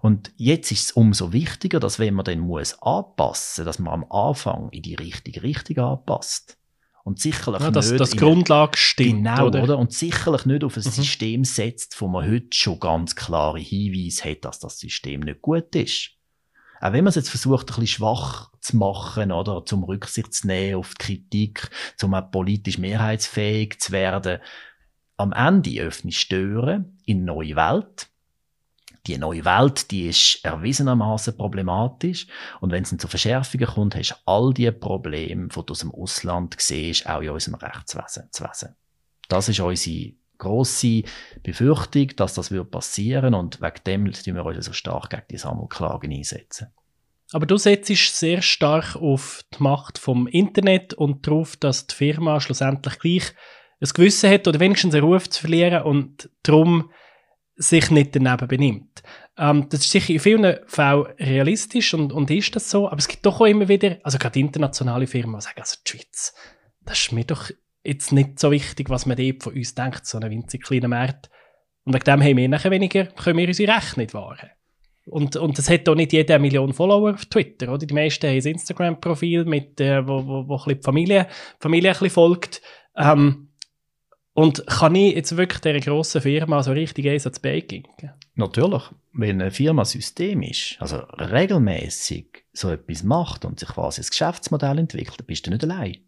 Und 0.00 0.32
jetzt 0.36 0.70
ist 0.70 0.84
es 0.84 0.92
umso 0.92 1.32
wichtiger, 1.32 1.80
dass 1.80 1.98
wenn 1.98 2.12
man 2.12 2.26
dann 2.26 2.40
muss 2.40 2.74
anpassen, 2.82 3.64
dass 3.64 3.78
man 3.78 3.94
am 3.94 4.10
Anfang 4.10 4.68
in 4.70 4.82
die 4.82 4.96
richtige 4.96 5.42
Richtung 5.42 5.78
anpasst. 5.78 6.58
Und 7.04 7.20
sicherlich 7.20 7.60
ja, 7.60 7.70
dass, 7.70 7.90
nicht 7.90 8.00
dass 8.00 8.10
die 8.10 8.16
Grundlage 8.16 8.76
stimmt, 8.78 9.24
genau, 9.24 9.46
oder? 9.46 9.62
oder? 9.62 9.78
Und 9.78 9.92
sicherlich 9.92 10.46
nicht 10.46 10.64
auf 10.64 10.76
ein 10.76 10.82
Mhm. 10.84 10.90
System 10.90 11.44
setzt, 11.44 12.00
wo 12.00 12.08
man 12.08 12.30
heute 12.30 12.48
schon 12.50 12.80
ganz 12.80 13.14
klare 13.14 13.58
Hinweise 13.58 14.30
hat, 14.30 14.44
dass 14.44 14.58
das 14.58 14.78
System 14.78 15.20
nicht 15.20 15.42
gut 15.42 15.74
ist. 15.74 16.10
Auch 16.80 16.92
wenn 16.92 17.04
man 17.04 17.08
es 17.08 17.14
jetzt 17.14 17.30
versucht, 17.30 17.62
ein 17.62 17.66
bisschen 17.66 17.86
schwach 17.86 18.50
zu 18.60 18.76
machen, 18.76 19.32
oder, 19.32 19.64
zum 19.64 19.84
Rücksicht 19.84 20.34
zu 20.34 20.46
nehmen 20.46 20.76
auf 20.78 20.94
die 20.94 21.04
Kritik, 21.04 21.70
zum 21.96 22.14
auch 22.14 22.30
politisch 22.30 22.76
mehrheitsfähig 22.76 23.78
zu 23.80 23.92
werden, 23.92 24.38
am 25.16 25.32
Ende 25.32 25.80
öffnet 25.80 26.14
Stören 26.14 26.98
in 27.04 27.18
eine 27.18 27.26
neue 27.26 27.56
Welt. 27.56 28.08
Die 29.06 29.18
neue 29.18 29.44
Welt, 29.44 29.90
die 29.90 30.08
ist 30.08 30.42
erwiesenermaßen 30.44 31.36
problematisch. 31.36 32.26
Und 32.60 32.72
wenn 32.72 32.84
es 32.84 32.90
dann 32.90 32.98
zu 32.98 33.06
Verschärfungen 33.06 33.66
kommt, 33.66 33.94
hast 33.94 34.10
du 34.10 34.14
all 34.24 34.54
die 34.54 34.70
Probleme, 34.70 35.48
die 35.48 35.54
du 35.54 35.72
aus 35.72 35.80
dem 35.80 35.92
Ausland 35.92 36.56
siehst, 36.58 37.06
auch 37.06 37.20
in 37.20 37.30
unserem 37.30 37.56
Rechtswesen. 37.56 38.30
Das 39.28 39.48
ist 39.48 39.60
unsere 39.60 40.14
grosse 40.38 41.02
Befürchtung, 41.42 42.08
dass 42.16 42.34
das 42.34 42.50
wird 42.50 42.70
passieren 42.70 43.34
und 43.34 43.60
wegen 43.60 43.84
dem 43.86 44.12
tun 44.12 44.34
wir 44.34 44.46
uns 44.46 44.66
so 44.66 44.72
stark 44.72 45.10
gegen 45.10 45.24
die 45.30 45.38
Sammelklagen 45.38 46.12
einsetzen. 46.12 46.68
Aber 47.32 47.46
du 47.46 47.56
setzt 47.56 47.88
sehr 47.88 48.42
stark 48.42 48.96
auf 48.96 49.42
die 49.54 49.62
Macht 49.62 49.98
vom 49.98 50.26
Internet 50.26 50.94
und 50.94 51.26
darauf, 51.26 51.56
dass 51.56 51.86
die 51.86 51.94
Firma 51.94 52.40
schlussendlich 52.40 52.98
gleich 52.98 53.34
ein 53.84 53.94
Gewissen 53.94 54.30
hat 54.30 54.48
oder 54.48 54.60
wenigstens 54.60 54.94
einen 54.94 55.04
Ruf 55.04 55.28
zu 55.28 55.40
verlieren 55.40 55.82
und 55.82 56.30
darum 56.42 56.90
sich 57.56 57.90
nicht 57.90 58.16
daneben 58.16 58.48
benimmt. 58.48 59.02
Ähm, 59.38 59.68
das 59.68 59.80
ist 59.80 59.90
sicher 59.90 60.12
in 60.12 60.20
vielen 60.20 60.58
Fällen 60.66 61.06
realistisch 61.18 61.94
und, 61.94 62.12
und 62.12 62.30
ist 62.30 62.54
das 62.56 62.70
so, 62.70 62.86
aber 62.88 62.98
es 62.98 63.08
gibt 63.08 63.26
doch 63.26 63.40
auch 63.40 63.46
immer 63.46 63.68
wieder, 63.68 63.98
also 64.02 64.18
gerade 64.18 64.40
internationale 64.40 65.06
Firmen, 65.06 65.36
die 65.36 65.42
sagen, 65.42 65.60
also 65.60 65.76
die 65.84 65.90
Schweiz, 65.90 66.34
das 66.84 66.98
ist 66.98 67.12
mir 67.12 67.24
doch 67.24 67.50
jetzt 67.82 68.12
nicht 68.12 68.38
so 68.38 68.50
wichtig, 68.50 68.90
was 68.90 69.06
man 69.06 69.16
dort 69.16 69.42
von 69.42 69.54
uns 69.54 69.74
denkt, 69.74 70.06
so 70.06 70.18
einen 70.18 70.30
winzig 70.30 70.62
kleinen 70.64 70.90
Markt. 70.90 71.30
Und 71.84 71.94
wegen 71.94 72.04
dem 72.04 72.22
haben 72.22 72.36
wir 72.36 72.48
nachher 72.48 72.70
weniger, 72.70 73.04
können 73.06 73.38
wir 73.38 73.48
unsere 73.48 73.76
Rechte 73.76 74.00
nicht 74.00 74.14
wahren. 74.14 74.50
Und, 75.06 75.36
und 75.36 75.58
das 75.58 75.68
hat 75.68 75.86
auch 75.88 75.94
nicht 75.94 76.14
jeder 76.14 76.36
eine 76.36 76.42
Million 76.42 76.72
Follower 76.72 77.12
auf 77.12 77.26
Twitter, 77.26 77.68
oder? 77.68 77.86
Die 77.86 77.92
meisten 77.92 78.26
haben 78.26 78.36
ein 78.36 78.46
Instagram-Profil, 78.46 79.44
mit, 79.44 79.78
äh, 79.80 80.06
wo, 80.06 80.26
wo, 80.26 80.48
wo 80.48 80.54
ein 80.54 80.64
bisschen 80.64 80.80
die 80.80 80.84
Familie, 80.84 81.26
Familie 81.60 81.90
ein 81.90 81.92
bisschen 81.92 82.10
folgt. 82.10 82.62
Ähm, 82.96 83.50
und 84.34 84.66
kann 84.66 84.96
ich 84.96 85.14
jetzt 85.14 85.36
wirklich 85.36 85.60
dieser 85.60 85.78
grossen 85.80 86.20
Firma 86.20 86.62
so 86.62 86.72
richtig 86.72 87.08
eins 87.08 87.24
ans? 87.24 87.40
Natürlich, 88.34 88.82
wenn 89.12 89.40
eine 89.40 89.52
Firma 89.52 89.82
ein 89.82 89.86
System 89.86 90.42
ist, 90.42 90.76
also 90.80 90.96
regelmäßig 90.96 92.44
so 92.52 92.70
etwas 92.70 93.04
macht 93.04 93.44
und 93.44 93.60
sich 93.60 93.68
quasi 93.68 94.02
ein 94.02 94.08
Geschäftsmodell 94.08 94.78
entwickelt, 94.78 95.24
bist 95.26 95.46
du 95.46 95.50
nicht 95.50 95.62
allein. 95.62 95.98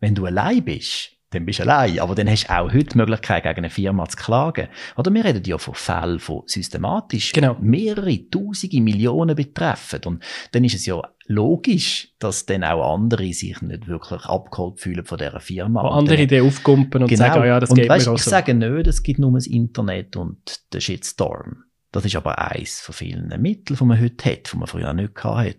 Wenn 0.00 0.14
du 0.14 0.24
allein 0.24 0.64
bist, 0.64 1.10
dann 1.30 1.46
bist 1.46 1.60
du 1.60 1.62
allein. 1.62 1.98
Aber 2.00 2.14
dann 2.14 2.28
hast 2.28 2.48
du 2.48 2.52
auch 2.52 2.72
heute 2.72 2.84
die 2.90 2.98
Möglichkeit, 2.98 3.44
gegen 3.44 3.58
eine 3.58 3.70
Firma 3.70 4.08
zu 4.08 4.16
klagen. 4.16 4.68
Oder 4.96 5.12
wir 5.14 5.24
reden 5.24 5.42
ja 5.44 5.58
von 5.58 5.74
Fällen, 5.74 6.18
die 6.18 6.40
systematisch 6.46 7.32
Genau. 7.32 7.56
mehrere 7.60 8.28
Tausende 8.30 8.80
Millionen 8.80 9.36
betreffen. 9.36 10.00
Und 10.06 10.24
dann 10.52 10.64
ist 10.64 10.74
es 10.74 10.86
ja 10.86 11.00
logisch, 11.26 12.08
dass 12.18 12.46
dann 12.46 12.64
auch 12.64 12.94
andere 12.94 13.32
sich 13.32 13.62
nicht 13.62 13.86
wirklich 13.86 14.24
abgeholt 14.24 14.80
fühlen 14.80 15.04
von 15.04 15.18
dieser 15.18 15.40
Firma. 15.40 15.82
Wo 15.84 15.88
Und 15.88 15.94
andere 15.98 16.16
dann- 16.16 16.24
Ideen 16.24 16.46
aufkumpen 16.46 17.02
und 17.02 17.08
Genau. 17.08 17.18
sagen, 17.18 17.42
ah 17.42 17.46
ja, 17.46 17.60
das 17.60 17.70
und 17.70 17.76
geht 17.76 17.88
weißt, 17.88 18.06
mir 18.06 18.12
auch 18.12 18.16
ich 18.16 18.22
so. 18.24 18.30
sage 18.30 18.52
nicht, 18.54 18.86
es 18.88 19.02
gibt 19.02 19.20
nur 19.20 19.32
das 19.32 19.46
Internet 19.46 20.16
und 20.16 20.60
den 20.72 20.80
Shitstorm. 20.80 21.64
Das 21.92 22.04
ist 22.04 22.14
aber 22.16 22.38
eins 22.38 22.80
von 22.80 22.94
vielen 22.94 23.28
Mitteln, 23.40 23.76
die 23.80 23.84
man 23.84 24.00
heute 24.00 24.30
hat, 24.30 24.52
die 24.52 24.56
man 24.56 24.68
früher 24.68 24.92
nicht 24.92 25.22
hatte. 25.24 25.58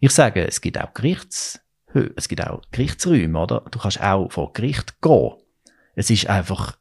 Ich 0.00 0.10
sage, 0.10 0.46
es 0.46 0.60
gibt 0.60 0.78
auch 0.80 0.92
Gerichts, 0.94 1.60
es 2.16 2.28
gibt 2.28 2.46
auch 2.46 2.62
Gerichtsräume, 2.70 3.38
oder? 3.38 3.62
Du 3.70 3.78
kannst 3.78 4.02
auch 4.02 4.30
vor 4.30 4.52
Gericht 4.52 5.00
gehen. 5.00 5.32
Es 5.94 6.10
ist 6.10 6.28
einfach 6.28 6.76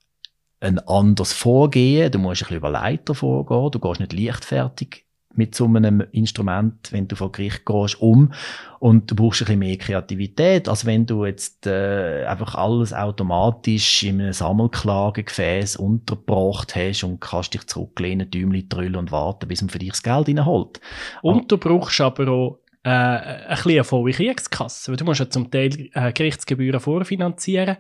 ein 0.60 0.80
anderes 0.80 1.34
Vorgehen. 1.34 2.12
Du 2.12 2.20
musst 2.20 2.42
ein 2.42 2.46
bisschen 2.46 2.58
überleiter 2.58 3.16
vorgehen. 3.16 3.72
Du 3.72 3.80
gehst 3.80 4.00
nicht 4.00 4.14
leichtfertig 4.14 5.06
mit 5.38 5.54
so 5.54 5.66
einem 5.66 6.02
Instrument, 6.12 6.92
wenn 6.92 7.08
du 7.08 7.16
vor 7.16 7.32
Gericht 7.32 7.66
gehst, 7.66 8.02
um. 8.02 8.32
Und 8.80 9.12
du 9.12 9.16
brauchst 9.16 9.42
ein 9.42 9.46
bisschen 9.46 9.60
mehr 9.60 9.78
Kreativität, 9.78 10.70
als 10.70 10.86
wenn 10.86 11.06
du 11.06 11.26
jetzt 11.26 11.68
äh, 11.68 12.26
einfach 12.26 12.56
alles 12.56 12.94
automatisch 12.94 14.04
in 14.04 14.22
einem 14.22 14.34
Sammelklagegefäß 14.34 15.76
untergebracht 15.76 16.76
hast 16.76 17.04
und 17.04 17.20
kannst 17.20 17.54
dich 17.54 17.68
zurücklehnen, 17.68 18.30
Däumchen 18.30 18.70
drüllen 18.70 18.96
und 18.96 19.12
warten, 19.12 19.48
bis 19.48 19.62
man 19.62 19.70
für 19.70 19.80
dich 19.80 19.90
das 19.90 20.04
Geld 20.04 20.28
reinholt. 20.28 20.80
Und 21.22 21.52
du 21.52 21.58
brauchst 21.58 22.00
aber 22.02 22.28
auch 22.30 22.60
äh, 22.86 22.90
ein 22.90 23.56
bisschen 23.56 23.72
eine 23.72 23.84
volle 23.84 24.14
Kriegskasse, 24.14 24.92
weil 24.92 24.98
du 24.98 25.06
musst 25.06 25.20
ja 25.20 25.30
zum 25.30 25.50
Teil 25.50 25.90
äh, 25.94 26.14
Gerichtsgebühren 26.14 26.80
vorfinanzieren 26.80 27.78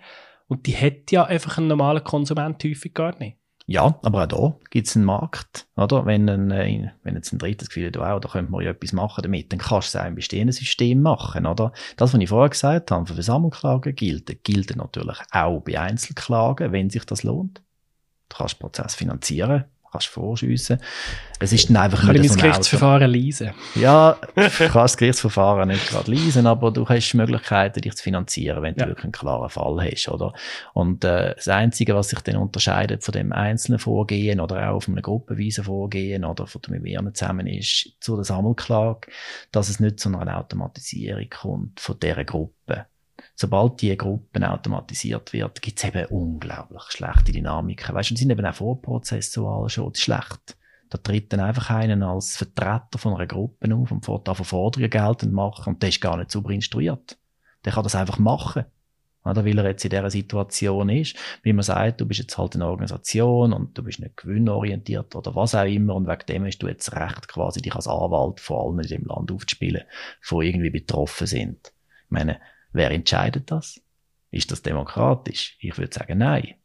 und 0.48 0.66
die 0.66 0.76
hat 0.76 1.12
ja 1.12 1.26
einfach 1.26 1.60
ein 1.60 1.68
normaler 1.68 2.02
Konsument 2.02 2.64
häufig 2.64 2.94
gar 2.94 3.18
nicht. 3.20 3.38
Ja, 3.68 4.00
aber 4.04 4.24
auch 4.24 4.28
da 4.28 4.60
gibt 4.70 4.88
es 4.88 4.96
einen 4.96 5.06
Markt, 5.06 5.68
oder? 5.76 6.06
Wenn, 6.06 6.30
ein, 6.30 6.52
äh, 6.52 6.92
wenn 7.04 7.16
jetzt 7.16 7.34
ein 7.34 7.40
drittes 7.40 7.70
Gefühl 7.70 7.88
hat, 7.88 7.98
wow, 7.98 8.20
da 8.20 8.30
könnte 8.30 8.52
man 8.52 8.64
ja 8.64 8.72
etwas 8.72 8.94
machen 8.94 9.24
damit, 9.24 9.52
dann 9.52 9.60
kannst 9.60 9.94
du 9.94 9.98
es 9.98 10.04
auch 10.04 10.08
im 10.08 10.16
bestehenden 10.16 10.54
System 10.54 11.02
machen, 11.02 11.46
oder? 11.48 11.72
Das, 11.98 12.14
was 12.14 12.20
ich 12.20 12.30
vorher 12.30 12.50
gesagt 12.50 12.92
habe, 12.92 13.06
für 13.06 13.22
Sammelklagen 13.22 13.96
gilt, 13.96 14.44
gilt 14.44 14.76
natürlich 14.76 15.18
auch 15.32 15.62
bei 15.62 15.80
Einzelklagen, 15.80 16.72
wenn 16.72 16.92
sich 16.92 17.06
das 17.06 17.24
lohnt. 17.24 17.64
Du 18.30 18.38
kannst 18.38 18.56
den 18.56 18.60
Prozess 18.60 18.94
finanzieren, 18.94 19.66
kannst 19.96 20.08
vorschiessen. 20.08 20.80
Es 21.38 21.52
ist 21.52 21.68
dann 21.70 21.76
einfach 21.78 22.00
Kann 22.06 22.16
ich 22.16 22.22
nicht 22.22 22.30
mein 22.30 22.40
so 22.40 22.46
ein 22.46 22.52
Gerichtsverfahren 22.52 23.12
leisen? 23.14 23.52
ja, 23.76 24.18
du 24.36 24.42
kannst 24.44 24.76
das 24.76 24.98
Gerichtsverfahren 24.98 25.68
nicht 25.68 25.86
gerade 25.90 26.10
leisen, 26.10 26.48
aber 26.48 26.72
du 26.72 26.88
hast 26.88 27.14
Möglichkeiten, 27.14 27.82
dich 27.82 27.94
zu 27.96 28.04
finanzieren, 28.04 28.64
wenn 28.64 28.74
du 28.76 28.82
Ja. 28.82 28.88
wirklich 28.88 29.04
einen 29.04 29.12
klaren 29.12 29.50
Fall 29.50 29.82
hast, 29.92 30.08
oder? 30.08 30.34
Und 30.74 31.04
äh, 31.04 31.36
das 31.36 31.48
Einzige, 31.50 31.94
was 31.94 32.10
sich 32.10 32.20
dann 32.22 32.38
unterscheidet 32.38 33.04
von 33.04 33.12
dem 33.12 33.34
einzelnen 33.34 33.80
Vorgehen 33.80 34.40
oder 34.40 34.72
auch 34.72 34.80
von 34.82 34.94
einem 34.94 35.02
gruppenweisen 35.02 35.66
Vorgehen 35.66 36.24
oder 36.24 36.48
von 36.48 36.62
dem 36.62 36.82
mehreren 36.82 37.14
zusammen 37.14 37.48
ist, 37.48 37.92
zu 38.00 38.16
der 38.16 38.24
Sammelklage, 38.24 39.08
dass 39.52 39.68
es 39.68 39.80
nicht 39.82 40.00
zu 40.00 40.10
einer 40.10 40.38
Automatisierung 40.38 41.28
kommt 41.30 41.80
von 41.82 42.00
dieser 42.00 42.24
Gruppe. 42.24 42.86
Sobald 43.36 43.82
die 43.82 43.96
Gruppen 43.98 44.46
automatisiert 44.46 45.34
wird, 45.34 45.62
gibt 45.62 45.78
es 45.78 45.84
eben 45.86 46.06
unglaublich 46.06 46.84
schlechte 46.90 47.34
Dynamiken. 47.34 47.94
Weißt 47.94 48.12
du, 48.12 48.16
sind 48.16 48.30
eben 48.30 48.46
auch 48.46 48.56
vorprozessual 48.56 49.68
schon 49.70 49.94
schlecht. 49.94 50.58
Da 50.90 50.98
tritt 50.98 51.34
dann 51.34 51.42
einfach 51.42 51.72
einer 51.72 52.08
als 52.08 52.38
Vertreter 52.38 52.98
von 52.98 53.16
einer 53.16 53.28
Gruppe 53.28 53.74
auf 53.76 53.92
und 53.92 54.06
fährt 54.06 54.30
an 54.30 54.36
Forderungen 54.36 54.90
geltend 54.90 55.34
machen 55.34 55.74
und 55.74 55.82
der 55.82 55.90
ist 55.90 56.00
gar 56.00 56.16
nicht 56.16 56.32
sauber 56.32 56.52
instruiert. 56.52 57.18
Der 57.66 57.74
kann 57.74 57.84
das 57.84 57.96
einfach 57.96 58.20
machen. 58.20 58.66
Oder 59.26 59.44
weil 59.44 59.58
er 59.58 59.66
jetzt 59.66 59.84
in 59.84 59.90
dieser 59.90 60.12
Situation 60.12 60.88
ist, 60.88 61.18
wie 61.42 61.52
man 61.52 61.64
sagt, 61.64 62.00
du 62.00 62.06
bist 62.06 62.20
jetzt 62.20 62.38
halt 62.38 62.56
eine 62.56 62.68
Organisation 62.68 63.54
und 63.54 63.76
du 63.76 63.84
bist 63.84 64.00
nicht 64.00 64.18
gewinnorientiert 64.18 65.16
oder 65.16 65.34
was 65.34 65.56
auch 65.56 65.66
immer 65.66 65.96
und 65.96 66.08
wegen 66.08 66.26
dem 66.28 66.46
hast 66.46 66.60
du 66.60 66.68
jetzt 66.68 66.96
Recht, 66.96 67.28
quasi 67.28 67.60
dich 67.60 67.74
als 67.74 67.88
Anwalt 67.88 68.40
vor 68.40 68.64
allen 68.68 68.80
in 68.80 68.88
dem 68.88 69.06
Land 69.06 69.32
aufzuspielen, 69.32 69.84
die 70.30 70.36
irgendwie 70.36 70.70
betroffen 70.70 71.26
sind. 71.26 71.74
Ich 72.06 72.12
meine, 72.12 72.40
wer 72.76 72.92
entscheidet 72.92 73.52
das? 73.52 73.82
Ist 74.32 74.52
das 74.52 74.62
demokratisch? 74.62 75.58
Ich 75.60 75.78
würde 75.78 75.94
sagen, 75.94 76.18
nein. 76.18 76.56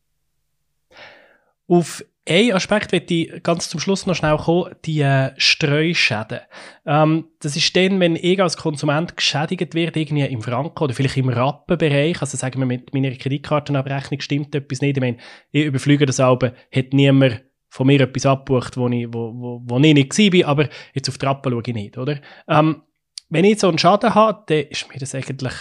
Auf 1.66 2.04
einen 2.28 2.52
Aspekt 2.52 2.92
möchte 2.92 3.14
ich 3.14 3.42
ganz 3.42 3.68
zum 3.68 3.80
Schluss 3.80 4.06
noch 4.06 4.14
schnell 4.14 4.36
kommen, 4.36 4.74
die 4.84 5.00
äh, 5.00 5.32
Streuschäden. 5.36 6.40
Ähm, 6.84 7.26
das 7.40 7.56
ist 7.56 7.74
dann, 7.74 7.98
wenn 8.00 8.16
ich 8.16 8.40
als 8.40 8.56
Konsument 8.56 9.16
geschädigt 9.16 9.74
wird, 9.74 9.96
irgendwie 9.96 10.24
im 10.24 10.42
Franken 10.42 10.82
oder 10.82 10.94
vielleicht 10.94 11.16
im 11.16 11.28
Rappenbereich, 11.28 12.20
also 12.20 12.36
sagen 12.36 12.60
wir 12.60 12.66
mit 12.66 12.92
meiner 12.92 13.12
Kreditkartenabrechnung 13.12 14.20
stimmt 14.20 14.54
etwas 14.54 14.80
nicht, 14.80 14.96
ich 14.96 15.00
meine, 15.00 15.18
ich 15.50 15.64
überflüge 15.64 16.06
das 16.06 16.20
Alben, 16.20 16.52
hat 16.74 16.92
niemand 16.92 17.42
von 17.68 17.86
mir 17.86 18.00
etwas 18.00 18.26
abgebucht, 18.26 18.76
wo 18.76 18.88
ich, 18.88 19.06
wo, 19.08 19.32
wo, 19.34 19.62
wo 19.64 19.78
ich 19.78 19.94
nicht 19.94 20.18
war, 20.18 20.48
aber 20.48 20.68
jetzt 20.92 21.08
auf 21.08 21.18
die 21.18 21.26
Rappen 21.26 21.52
schaue 21.52 21.62
ich 21.64 21.74
nicht, 21.74 21.98
oder? 21.98 22.20
Ähm, 22.48 22.82
wenn 23.28 23.44
ich 23.44 23.60
so 23.60 23.68
einen 23.68 23.78
Schaden 23.78 24.14
habe, 24.14 24.42
dann 24.46 24.70
ist 24.70 24.88
mir 24.92 24.98
das 24.98 25.14
eigentlich, 25.14 25.54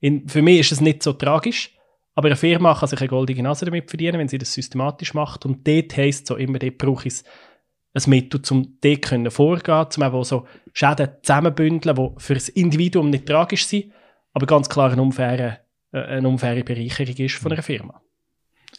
in, 0.00 0.28
für 0.28 0.42
mich 0.42 0.60
ist 0.60 0.72
es 0.72 0.80
nicht 0.80 1.02
so 1.02 1.12
tragisch, 1.12 1.76
aber 2.14 2.28
eine 2.28 2.36
Firma 2.36 2.74
kann 2.74 2.88
sich 2.88 3.00
eine 3.00 3.08
goldige 3.08 3.42
Nase 3.42 3.64
damit 3.64 3.88
verdienen, 3.88 4.18
wenn 4.18 4.28
sie 4.28 4.38
das 4.38 4.52
systematisch 4.52 5.14
macht. 5.14 5.46
Und 5.46 5.66
dort 5.66 5.96
heisst 5.96 6.26
so 6.26 6.36
immer, 6.36 6.58
dort 6.58 6.78
brauche 6.78 7.08
ich 7.08 7.22
ein 7.94 8.02
Mittel, 8.10 8.40
um 8.50 8.78
dort 8.80 9.02
können 9.02 9.30
vorgehen, 9.30 9.86
um 9.96 10.02
eben 10.02 10.24
so 10.24 10.46
Schäden 10.72 11.10
zusammenbündeln, 11.22 11.96
die 11.96 12.08
für 12.18 12.34
das 12.34 12.48
Individuum 12.48 13.10
nicht 13.10 13.26
tragisch 13.26 13.66
sind, 13.66 13.92
aber 14.32 14.46
ganz 14.46 14.68
klar 14.68 14.92
eine 14.92 15.02
unfaire, 15.02 15.60
äh, 15.92 15.98
eine 15.98 16.28
unfaire 16.28 16.62
Bereicherung 16.62 17.16
ist 17.16 17.36
von 17.36 17.52
einer 17.52 17.62
Firma. 17.62 18.00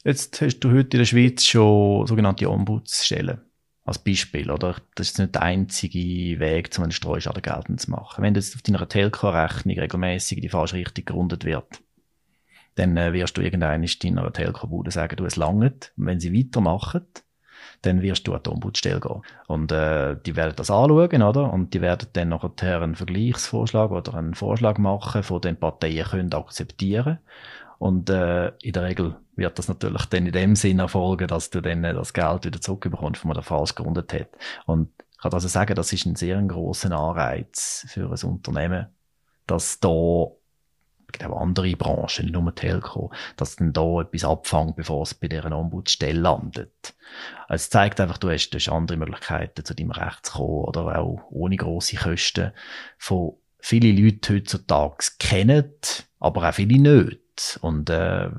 Jetzt 0.03 0.41
hast 0.41 0.59
du 0.59 0.69
heute 0.71 0.97
in 0.97 0.99
der 0.99 1.05
Schweiz 1.05 1.45
schon 1.45 2.07
sogenannte 2.07 2.49
Ombudsstellen 2.49 3.41
als 3.83 3.99
Beispiel, 3.99 4.51
oder? 4.51 4.75
Das 4.95 5.09
ist 5.09 5.19
nicht 5.19 5.35
der 5.35 5.41
einzige 5.41 6.39
Weg, 6.39 6.69
um 6.77 6.83
einen 6.83 6.91
Streuschaden 6.91 7.41
geltend 7.41 7.81
zu 7.81 7.91
machen. 7.91 8.23
Wenn 8.23 8.35
jetzt 8.35 8.55
auf 8.55 8.61
deiner 8.61 8.87
Telco-Rechnung 8.87 9.79
regelmäßig 9.79 10.41
die 10.41 10.49
falsche 10.49 10.77
Richtung 10.77 11.05
gerundet 11.05 11.45
wird, 11.45 11.81
dann 12.75 12.95
äh, 12.95 13.13
wirst 13.13 13.37
du 13.37 13.41
irgendeiner 13.41 13.85
deiner 13.85 14.33
Telco-Bude 14.33 14.91
sagen, 14.91 15.15
du, 15.15 15.25
es 15.25 15.35
langt. 15.35 15.93
Und 15.97 16.05
wenn 16.05 16.19
sie 16.19 16.33
weitermachen, 16.33 17.05
dann 17.81 18.01
wirst 18.01 18.27
du 18.27 18.33
an 18.33 18.43
die 18.45 18.49
Ombudsstelle 18.49 18.99
gehen. 18.99 19.21
Und 19.47 19.71
äh, 19.71 20.15
die 20.25 20.35
werden 20.35 20.53
das 20.55 20.69
anschauen, 20.69 21.23
oder? 21.23 21.51
Und 21.51 21.73
die 21.73 21.81
werden 21.81 22.07
dann 22.13 22.29
nachher 22.29 22.81
einen 22.81 22.95
Vergleichsvorschlag 22.95 23.91
oder 23.91 24.13
einen 24.13 24.35
Vorschlag 24.35 24.77
machen, 24.77 25.23
von 25.23 25.41
den 25.41 25.57
Parteien 25.57 26.05
können 26.05 26.33
akzeptieren 26.33 27.17
und 27.81 28.11
äh, 28.11 28.49
in 28.61 28.73
der 28.73 28.83
Regel 28.83 29.15
wird 29.35 29.57
das 29.57 29.67
natürlich 29.67 30.05
dann 30.05 30.27
in 30.27 30.31
dem 30.31 30.55
Sinn 30.55 30.77
erfolgen, 30.77 31.27
dass 31.27 31.49
du 31.49 31.61
dann 31.61 31.83
äh, 31.83 31.95
das 31.95 32.13
Geld 32.13 32.45
wieder 32.45 32.61
zurückbekommst, 32.61 33.25
was 33.25 33.35
man 33.35 33.41
falsch 33.41 33.73
gegründet 33.73 34.13
hat. 34.13 34.29
Und 34.67 34.91
ich 35.11 35.17
kann 35.17 35.33
also 35.33 35.47
sagen, 35.47 35.73
das 35.73 35.91
ist 35.91 36.05
ein 36.05 36.15
sehr 36.15 36.39
großer 36.43 36.91
Anreiz 36.91 37.87
für 37.89 38.11
ein 38.11 38.29
Unternehmen, 38.29 38.85
dass 39.47 39.79
da 39.79 40.27
gibt 41.11 41.25
auch 41.25 41.41
andere 41.41 41.75
Branchen, 41.75 42.25
nicht 42.25 42.33
nur 42.35 42.53
Telco, 42.53 43.11
dass 43.35 43.55
dann 43.55 43.73
da 43.73 44.01
etwas 44.01 44.25
abfangen, 44.25 44.75
bevor 44.75 45.01
es 45.01 45.15
bei 45.15 45.27
deren 45.27 45.51
Ombudsstelle 45.51 46.19
landet. 46.19 46.93
Also 47.47 47.63
es 47.63 47.69
zeigt 47.71 47.99
einfach, 47.99 48.19
du 48.19 48.29
hast, 48.29 48.51
du 48.51 48.59
hast 48.59 48.69
andere 48.69 48.99
Möglichkeiten, 48.99 49.65
zu 49.65 49.73
deinem 49.73 49.89
Recht 49.89 50.27
zu 50.27 50.33
kommen 50.33 50.65
oder 50.65 50.99
auch 50.99 51.23
ohne 51.31 51.57
grosse 51.57 51.95
Kosten, 51.95 52.51
von 52.99 53.37
viele 53.59 53.91
Leute 53.91 54.35
heutzutage 54.35 55.07
kennen, 55.17 55.73
aber 56.19 56.47
auch 56.47 56.53
viele 56.53 56.77
nicht. 56.77 57.20
Und 57.61 57.89
äh, 57.89 58.29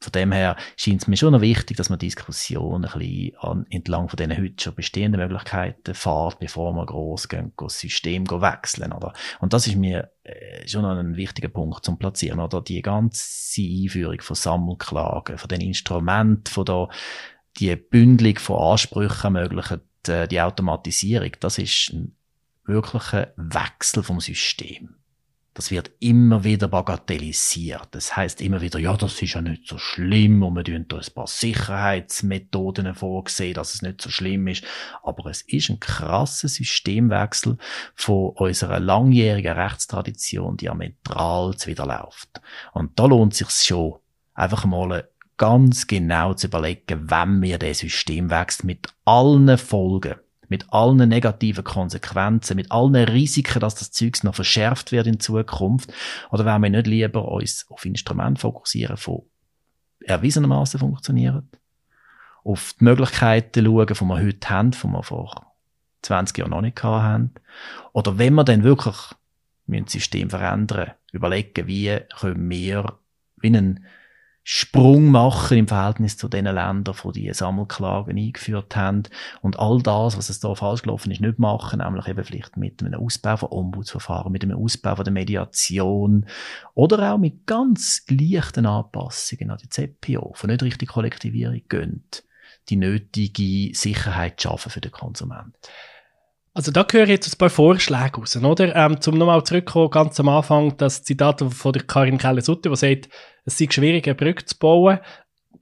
von 0.00 0.12
dem 0.12 0.30
her 0.30 0.56
scheint 0.76 1.02
es 1.02 1.08
mir 1.08 1.16
schon 1.16 1.32
noch 1.32 1.40
wichtig, 1.40 1.76
dass 1.76 1.90
man 1.90 1.98
Diskussionen 1.98 2.84
ein 2.84 2.98
bisschen 2.98 3.36
an, 3.38 3.66
entlang 3.68 4.08
von 4.08 4.16
den 4.16 4.36
heute 4.36 4.62
schon 4.62 4.74
bestehenden 4.76 5.20
Möglichkeiten 5.20 5.92
fährt, 5.92 6.38
bevor 6.38 6.72
man 6.72 6.86
gross 6.86 7.28
gehen, 7.28 7.52
das 7.56 7.80
System 7.80 8.28
wechseln, 8.30 8.92
oder? 8.92 9.12
Und 9.40 9.52
das 9.52 9.66
ist 9.66 9.74
mir 9.74 10.12
äh, 10.22 10.66
schon 10.68 10.82
noch 10.82 10.96
ein 10.96 11.16
wichtiger 11.16 11.48
Punkt 11.48 11.84
zum 11.84 11.98
Platzieren, 11.98 12.38
oder? 12.38 12.62
Die 12.62 12.80
ganze 12.80 13.60
Einführung 13.60 14.20
von 14.20 14.36
Sammelklagen, 14.36 15.36
von 15.36 15.48
den 15.48 15.62
Instrumenten, 15.62 16.52
von 16.52 16.64
der, 16.64 16.88
die 17.58 17.74
Bündelung 17.74 18.38
von 18.38 18.72
Ansprüchen 18.72 19.34
ermöglichen, 19.34 19.80
äh, 20.06 20.28
die 20.28 20.40
Automatisierung, 20.40 21.32
das 21.40 21.58
ist 21.58 21.90
ein 21.92 22.14
wirklicher 22.66 23.32
Wechsel 23.36 24.04
vom 24.04 24.20
System 24.20 24.97
das 25.58 25.72
wird 25.72 25.90
immer 25.98 26.44
wieder 26.44 26.68
bagatellisiert. 26.68 27.88
Das 27.90 28.14
heißt 28.14 28.40
immer 28.42 28.60
wieder, 28.60 28.78
ja, 28.78 28.96
das 28.96 29.20
ist 29.20 29.34
ja 29.34 29.42
nicht 29.42 29.66
so 29.66 29.76
schlimm 29.76 30.44
und 30.44 30.54
wir 30.54 30.62
tun 30.62 30.86
da 30.86 30.98
ein 30.98 31.14
paar 31.16 31.26
Sicherheitsmethoden 31.26 32.94
vorsehen, 32.94 33.54
dass 33.54 33.74
es 33.74 33.82
nicht 33.82 34.00
so 34.00 34.08
schlimm 34.08 34.46
ist. 34.46 34.62
Aber 35.02 35.28
es 35.28 35.42
ist 35.42 35.68
ein 35.68 35.80
krasser 35.80 36.46
Systemwechsel 36.46 37.58
von 37.96 38.34
unserer 38.36 38.78
langjährigen 38.78 39.54
Rechtstradition 39.54 40.58
diametral 40.58 41.56
zu 41.56 41.66
widerläuft. 41.66 42.40
Und 42.72 42.96
da 42.96 43.06
lohnt 43.06 43.34
sich 43.34 43.50
schon, 43.50 43.96
einfach 44.34 44.64
mal 44.64 45.08
ganz 45.38 45.88
genau 45.88 46.34
zu 46.34 46.46
überlegen, 46.46 47.10
wenn 47.10 47.42
wir 47.42 47.58
den 47.58 47.74
Systemwechsel 47.74 48.64
mit 48.64 48.86
allen 49.04 49.58
Folgen 49.58 50.20
mit 50.48 50.72
allen 50.72 51.08
negativen 51.08 51.64
Konsequenzen, 51.64 52.56
mit 52.56 52.70
allen 52.70 52.94
Risiken, 52.94 53.60
dass 53.60 53.74
das 53.74 53.90
Zeug 53.90 54.22
noch 54.24 54.34
verschärft 54.34 54.92
wird 54.92 55.06
in 55.06 55.20
Zukunft? 55.20 55.92
Oder 56.30 56.44
wollen 56.44 56.62
wir 56.62 56.70
nicht 56.70 56.86
lieber 56.86 57.30
uns 57.30 57.66
auf 57.68 57.84
Instrumente 57.84 58.40
fokussieren, 58.40 58.96
die 60.02 60.06
erwiesenermaßen 60.06 60.80
funktionieren? 60.80 61.48
Auf 62.44 62.74
die 62.80 62.84
Möglichkeiten 62.84 63.64
schauen, 63.64 63.86
die 63.86 64.00
wir 64.00 64.22
heute 64.22 64.50
haben, 64.50 64.70
die 64.70 64.86
wir 64.86 65.02
vor 65.02 65.54
20 66.02 66.38
Jahren 66.38 66.50
noch 66.50 66.62
nicht 66.62 66.82
haben? 66.82 67.32
Oder 67.92 68.18
wenn 68.18 68.34
wir 68.34 68.44
dann 68.44 68.62
wirklich 68.62 68.96
das 69.66 69.92
System 69.92 70.30
verändern, 70.30 70.92
überlegen, 71.12 71.66
wie 71.66 71.98
können 72.18 72.48
wir 72.48 72.98
wie 73.40 73.48
einen 73.48 73.84
Sprung 74.50 75.10
machen 75.10 75.58
im 75.58 75.68
Verhältnis 75.68 76.16
zu 76.16 76.26
den 76.26 76.46
Ländern, 76.46 76.82
die 77.04 77.12
die 77.12 77.34
Sammelklagen 77.34 78.16
eingeführt 78.16 78.74
haben 78.76 79.02
und 79.42 79.58
all 79.58 79.82
das, 79.82 80.16
was 80.16 80.30
es 80.30 80.40
da 80.40 80.54
falsch 80.54 80.80
gelaufen 80.80 81.10
ist, 81.10 81.20
nicht 81.20 81.38
machen, 81.38 81.80
nämlich 81.80 82.08
eben 82.08 82.24
vielleicht 82.24 82.56
mit 82.56 82.82
einem 82.82 82.98
Ausbau 82.98 83.36
von 83.36 83.50
Ombudsverfahren, 83.50 84.32
mit 84.32 84.42
einem 84.42 84.56
Ausbau 84.56 84.96
von 84.96 85.04
der 85.04 85.12
Mediation 85.12 86.24
oder 86.72 87.12
auch 87.12 87.18
mit 87.18 87.46
ganz 87.46 88.06
leichten 88.08 88.64
Anpassungen 88.64 89.50
an 89.50 89.58
die 89.62 89.68
ZPO, 89.68 90.32
von 90.32 90.48
nicht 90.48 90.62
richtig 90.62 90.88
Kollektivierung 90.88 91.60
gönnt, 91.68 92.24
die 92.70 92.76
nötige 92.76 93.76
Sicherheit 93.76 94.40
schaffen 94.40 94.70
für 94.70 94.80
den 94.80 94.92
Konsumenten. 94.92 95.52
Also 96.58 96.72
da 96.72 96.84
höre 96.90 97.04
ich 97.04 97.10
jetzt 97.10 97.32
ein 97.32 97.38
paar 97.38 97.50
Vorschläge 97.50 98.16
raus, 98.16 98.36
oder? 98.36 98.74
Ähm, 98.74 99.00
zum 99.00 99.16
nochmal 99.16 99.44
zurückkommen, 99.44 99.90
ganz 99.90 100.18
am 100.18 100.28
Anfang, 100.28 100.76
das 100.76 101.04
Zitat 101.04 101.40
von 101.40 101.72
der 101.72 101.84
Karin 101.84 102.18
Keller-Sutter, 102.18 102.70
die 102.70 102.74
sagt, 102.76 103.08
es 103.44 103.58
sei 103.58 103.68
schwierig, 103.70 104.08
eine 104.08 104.16
Brücke 104.16 104.44
zu 104.44 104.58
bauen. 104.58 104.98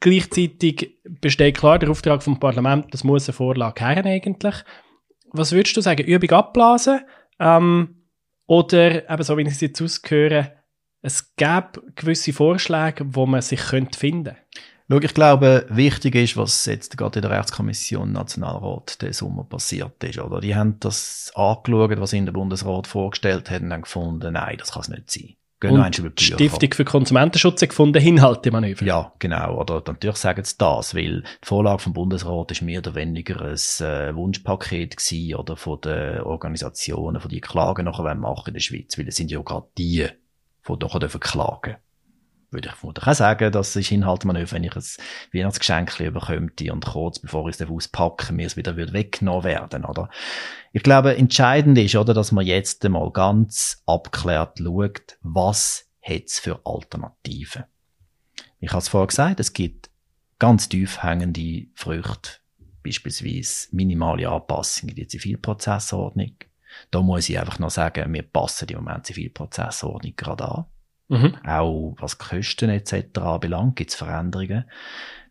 Gleichzeitig 0.00 0.96
besteht 1.04 1.58
klar 1.58 1.78
der 1.78 1.90
Auftrag 1.90 2.22
vom 2.22 2.40
Parlament, 2.40 2.94
das 2.94 3.04
muss 3.04 3.28
eine 3.28 3.34
Vorlage 3.34 3.84
haben 3.84 4.06
eigentlich. 4.06 4.54
Was 5.32 5.52
würdest 5.52 5.76
du 5.76 5.82
sagen? 5.82 6.06
Übung 6.06 6.30
abblasen? 6.30 7.00
Ähm, 7.38 8.06
oder, 8.46 9.10
eben 9.10 9.22
so 9.22 9.36
wie 9.36 9.42
ich 9.42 9.48
es 9.48 9.60
jetzt 9.60 9.82
ausgehöre, 9.82 10.52
es 11.02 11.36
gäbe 11.36 11.82
gewisse 11.94 12.32
Vorschläge, 12.32 13.04
wo 13.08 13.26
man 13.26 13.42
sich 13.42 13.60
könnte 13.60 13.98
finden 13.98 14.24
könnte? 14.24 14.40
Schau, 14.88 14.98
ich 14.98 15.14
glaube, 15.14 15.66
wichtig 15.68 16.14
ist, 16.14 16.36
was 16.36 16.64
jetzt 16.66 16.96
gerade 16.96 17.18
in 17.18 17.22
der 17.22 17.32
Rechtskommission 17.32 18.12
Nationalrat 18.12 19.02
den 19.02 19.12
Sommer 19.12 19.42
passiert 19.42 20.02
ist. 20.04 20.18
Oder? 20.18 20.40
Die 20.40 20.54
haben 20.54 20.78
das 20.78 21.32
angeschaut, 21.34 22.00
was 22.00 22.12
in 22.12 22.24
der 22.24 22.32
Bundesrat 22.32 22.86
vorgestellt 22.86 23.50
hat 23.50 23.62
und 23.62 23.72
haben 23.72 23.82
gefunden, 23.82 24.34
nein, 24.34 24.56
das 24.58 24.72
kann 24.72 24.82
es 24.82 24.88
nicht 24.88 25.10
sein. 25.10 25.34
Gehen 25.58 25.70
und 25.70 26.20
die 26.20 26.24
Stiftung 26.24 26.74
für 26.74 26.84
Konsumentenschutz 26.84 27.62
hat 27.62 27.70
gefunden, 27.70 28.00
Inhaltemanöver. 28.00 28.84
Ja, 28.84 29.12
genau. 29.18 29.58
Oder 29.58 29.82
natürlich 29.86 30.16
sagen 30.16 30.44
sie 30.44 30.54
das, 30.58 30.94
weil 30.94 31.22
die 31.22 31.46
Vorlage 31.46 31.78
vom 31.78 31.94
Bundesrat 31.94 32.50
ist 32.52 32.60
mehr 32.60 32.80
oder 32.80 32.94
weniger 32.94 33.40
ein 33.40 33.54
äh, 33.54 34.14
Wunschpaket 34.14 34.98
gewesen, 34.98 35.34
oder 35.34 35.56
von 35.56 35.80
den 35.80 36.20
Organisationen, 36.20 37.22
von 37.22 37.30
die 37.30 37.40
Klagen 37.40 37.86
nachher 37.86 38.14
machen 38.14 38.48
in 38.48 38.54
der 38.54 38.60
Schweiz, 38.60 38.98
weil 38.98 39.08
es 39.08 39.16
sind 39.16 39.30
ja 39.30 39.40
gerade 39.40 39.66
die, 39.78 40.06
die 40.68 40.72
nachher 40.78 41.08
klagen 41.18 41.76
würde 42.50 42.68
ich 42.68 42.74
vermutlich 42.74 43.06
auch 43.06 43.14
sagen, 43.14 43.52
das 43.52 43.76
ist 43.76 43.90
Inhaltsmanöver, 43.90 44.52
wenn 44.52 44.64
ich 44.64 44.76
ein 44.76 44.84
Weihnachtsgeschenk 45.32 45.98
bekomme 45.98 46.50
und 46.72 46.84
kurz 46.84 47.18
bevor 47.18 47.48
ich 47.48 47.60
es 47.60 47.68
auspacke, 47.68 48.32
mir 48.32 48.46
es 48.46 48.56
wieder 48.56 48.76
weggenommen 48.76 49.44
werden, 49.44 49.84
oder? 49.84 50.10
Ich 50.72 50.82
glaube, 50.82 51.16
entscheidend 51.16 51.78
ist, 51.78 51.96
oder, 51.96 52.14
dass 52.14 52.32
man 52.32 52.46
jetzt 52.46 52.84
einmal 52.84 53.10
ganz 53.10 53.82
abklärt 53.86 54.58
schaut, 54.58 55.18
was 55.22 55.86
hat 56.02 56.24
es 56.26 56.38
für 56.38 56.60
Alternativen. 56.64 57.64
Ich 58.60 58.70
habe 58.70 58.78
es 58.78 58.88
vorher 58.88 59.08
gesagt, 59.08 59.40
es 59.40 59.52
gibt 59.52 59.90
ganz 60.38 60.68
tief 60.68 61.02
hängende 61.02 61.66
Früchte, 61.74 62.38
beispielsweise 62.82 63.68
minimale 63.72 64.28
Anpassungen 64.28 64.90
in 64.90 65.02
die 65.02 65.08
Zivilprozessordnung. 65.08 66.36
Da 66.90 67.00
muss 67.00 67.28
ich 67.28 67.38
einfach 67.38 67.58
noch 67.58 67.70
sagen, 67.70 68.12
wir 68.12 68.22
passen 68.22 68.68
im 68.68 68.76
Moment 68.76 69.08
die 69.08 69.14
Zivilprozessordnung 69.14 70.14
gerade 70.14 70.44
an. 70.44 70.64
Mhm. 71.08 71.36
Auch 71.44 71.94
was 71.98 72.18
Kosten 72.18 72.70
etc. 72.70 73.18
anbelangt, 73.18 73.76
gibt 73.76 73.90
es 73.90 73.96
Veränderungen. 73.96 74.64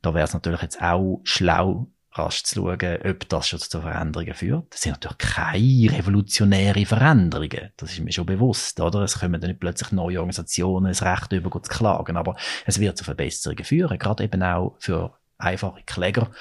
Da 0.02 0.14
wäre 0.14 0.26
es 0.26 0.34
natürlich 0.34 0.62
jetzt 0.62 0.82
auch 0.82 1.22
schlau, 1.24 1.88
rasch 2.18 2.44
zu 2.44 2.56
schauen, 2.56 2.98
ob 3.04 3.30
das 3.30 3.50
schon 3.50 3.60
zu 3.60 3.82
Veränderungen 3.82 4.34
führt. 4.34 4.74
Das 4.74 4.82
sind 4.82 4.94
natürlich 4.94 5.18
keine 5.18 5.98
revolutionären 5.98 6.86
Veränderungen. 6.86 7.72
Das 7.78 7.92
ist 7.92 8.00
mir 8.00 8.12
schon 8.12 8.26
bewusst, 8.26 8.80
oder? 8.80 9.02
Es 9.02 9.20
kommen 9.20 9.42
dann 9.42 9.50
nicht 9.50 9.60
plötzlich 9.60 9.92
neue 9.92 10.20
Organisationen 10.20 10.88
das 10.88 11.02
Recht 11.02 11.32
über 11.34 11.52
zu 11.62 11.70
klagen, 11.70 12.18
aber 12.18 12.36
es 12.66 12.80
wird 12.80 12.98
zu 12.98 13.04
Verbesserungen 13.04 13.66
führen, 13.66 14.00
gerade 14.00 14.24
eben 14.24 14.44
auch 14.44 14.76
für 14.80 15.18
einfache 15.38 15.84
Kläger, 15.86 16.32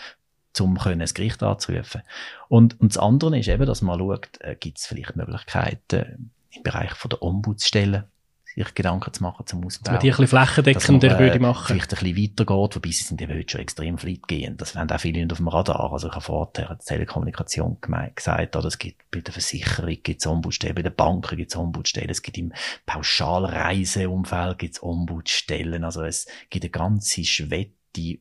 um 0.61 0.79
können 0.79 1.01
das 1.01 1.15
Gericht 1.15 1.43
anzurufen. 1.43 2.03
Und, 2.49 2.81
und 2.81 2.95
das 2.95 3.03
andere 3.03 3.37
ist 3.39 3.49
eben, 3.49 3.67
dass 3.67 3.83
man 3.83 3.99
schaut, 3.99 4.41
äh, 4.41 4.55
gibt 4.55 4.79
es 4.79 4.87
vielleicht 4.87 5.17
Möglichkeiten 5.17 6.31
im 6.51 6.63
Bereich 6.63 6.93
von 6.93 7.09
der 7.09 7.23
Ombudsstelle 7.23 8.09
sich 8.55 8.75
Gedanken 8.75 9.13
zu 9.13 9.23
machen 9.23 9.47
zum 9.47 9.65
Ausbau. 9.65 9.85
Dass 9.85 9.93
man 9.93 10.01
die 10.01 10.07
ein 10.09 10.17
bisschen 10.17 10.29
flächendeckender 10.29 11.09
man, 11.09 11.17
äh, 11.17 11.21
würde 11.21 11.39
machen. 11.41 11.67
Vielleicht 11.67 11.93
ein 11.93 12.05
bisschen 12.05 12.23
weitergeht, 12.23 12.77
wobei 12.77 12.91
sie 12.91 13.05
sind 13.05 13.21
eben 13.21 13.35
heute 13.35 13.51
schon 13.51 13.61
extrem 13.61 13.99
fleitgehend. 13.99 14.61
Das 14.61 14.75
werden 14.75 14.91
auch 14.91 15.01
viele 15.01 15.21
nicht 15.21 15.33
auf 15.33 15.39
dem 15.39 15.49
Radar. 15.49 15.93
Also 15.93 16.09
ich 16.09 16.15
habe 16.15 16.25
vorher 16.25 16.77
die 16.77 16.85
Telekommunikation 16.85 17.79
gesagt, 18.15 18.57
oder 18.57 18.67
es 18.67 18.79
gibt 18.79 19.11
bei 19.11 19.21
der 19.21 19.33
Versicherung 19.33 19.97
gibt's 20.03 20.27
Ombudsstellen, 20.27 20.77
bei 20.77 20.83
den 20.83 20.95
Banken 20.95 21.37
gibt's 21.37 21.57
Ombudsstellen, 21.57 22.11
es 22.11 22.23
gibt 22.23 22.39
im 22.39 22.53
Pauschalreiseumfeld 22.87 24.59
gibt's 24.59 24.83
Ombudsstellen. 24.83 25.85
Also 25.85 26.03
es 26.03 26.27
gibt 26.51 26.65
eine 26.65 26.71
ganze 26.71 27.25
Schwette 27.25 27.73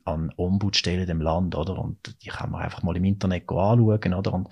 an 0.06 0.32
Ombudsstellen 0.36 1.10
im 1.10 1.22
Land, 1.22 1.56
oder? 1.56 1.78
Und 1.78 2.16
die 2.24 2.30
kann 2.30 2.52
man 2.52 2.62
einfach 2.62 2.84
mal 2.84 2.96
im 2.96 3.06
Internet 3.06 3.44
anschauen, 3.50 4.14
oder? 4.14 4.34
Und 4.34 4.50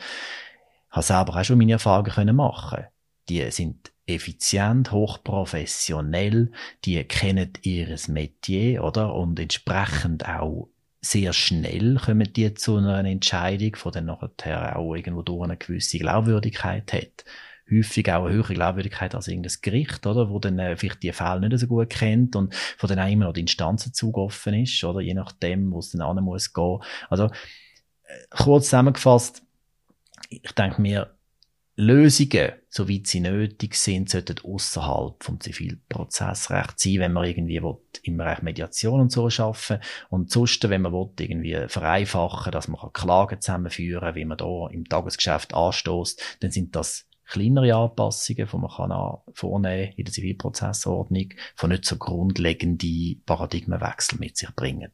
habe 0.90 1.06
selber 1.06 1.36
auch 1.36 1.44
schon 1.44 1.58
meine 1.58 1.74
Erfahrungen 1.74 2.12
können 2.12 2.36
machen. 2.36 2.86
Die 3.30 3.50
sind 3.52 3.92
effizient, 4.06 4.92
hochprofessionell, 4.92 6.52
die 6.86 7.04
kennen 7.04 7.54
ihres 7.62 8.08
Metier, 8.08 8.84
oder? 8.84 9.14
Und 9.14 9.40
entsprechend 9.40 10.28
auch 10.28 10.70
sehr 11.02 11.34
schnell 11.34 11.96
kommen 11.96 12.32
die 12.32 12.54
zu 12.54 12.78
einer 12.78 13.04
Entscheidung, 13.04 13.76
von 13.76 13.92
der 13.92 14.04
nachher 14.04 14.78
auch 14.78 14.96
irgendwo 14.96 15.24
durch 15.24 15.44
eine 15.44 15.58
gewisse 15.58 15.98
Glaubwürdigkeit 15.98 16.94
hat. 16.94 17.26
Häufig 17.72 18.12
auch 18.12 18.26
eine 18.26 18.34
höhere 18.34 18.54
Glaubwürdigkeit 18.54 19.16
als 19.16 19.28
irgendein 19.28 19.56
Gericht, 19.62 20.06
oder? 20.06 20.30
Wo 20.30 20.40
dann 20.40 20.60
äh, 20.60 20.76
vielleicht 20.76 21.04
die 21.04 21.14
Fälle 21.14 21.48
nicht 21.48 21.58
so 21.58 21.68
gut 21.68 21.90
kennt 21.90 22.36
und 22.36 22.54
von 22.54 22.90
dann 22.90 23.00
auch 23.00 23.10
immer 23.10 23.26
noch 23.26 23.34
die 23.34 23.42
Instanzenzug 23.42 24.18
offen 24.18 24.54
ist, 24.56 24.84
oder? 24.84 25.00
Je 25.00 25.14
nachdem, 25.14 25.72
wo 25.72 25.80
es 25.80 25.92
dann 25.92 26.02
an 26.02 26.24
muss 26.24 26.54
gehen. 26.54 26.80
Also, 27.10 27.26
äh, 27.26 27.30
kurz 28.30 28.66
zusammengefasst, 28.66 29.42
ich 30.30 30.52
denke 30.52 30.82
mir, 30.82 31.16
Lösungen, 31.82 32.52
soweit 32.70 33.08
sie 33.08 33.22
nötig 33.22 33.74
sind, 33.74 34.08
sollten 34.08 34.36
außerhalb 34.44 35.24
vom 35.24 35.40
Zivilprozessrecht 35.40 36.80
sein, 36.80 37.00
wenn 37.00 37.14
man 37.14 37.26
irgendwie 37.26 37.64
will, 37.64 37.78
im 38.04 38.18
Bereich 38.18 38.44
Mediation 38.44 39.02
und 39.02 39.12
so 39.12 39.32
schaffen 39.32 39.80
und 40.12 40.30
sonst, 40.30 40.70
wenn 40.70 40.84
man 40.84 40.94
will, 40.94 41.10
irgendwie 41.20 41.58
vereinfachen, 41.68 42.52
dass 42.52 42.68
man 42.68 42.94
Klagen 42.94 43.42
zusammenführen, 43.42 44.14
wie 44.14 44.26
man 44.26 44.38
da 44.38 44.68
im 44.68 44.86
Tagesgeschäft 44.86 45.56
anstoßt, 45.56 46.38
dann 46.42 46.52
sind 46.52 46.76
das 46.76 47.08
kleinere 47.26 47.74
Anpassungen, 47.76 48.48
die 48.48 48.58
man 48.58 48.70
kann 48.70 49.34
vornehmen 49.34 49.94
in 49.98 50.06
der 50.06 50.14
Zivilprozessordnung, 50.14 51.30
von 51.56 51.72
nicht 51.72 51.86
so 51.86 51.98
grundlegende 51.98 53.16
Paradigmenwechsel 53.26 54.20
mit 54.20 54.38
sich 54.38 54.54
bringen. 54.56 54.92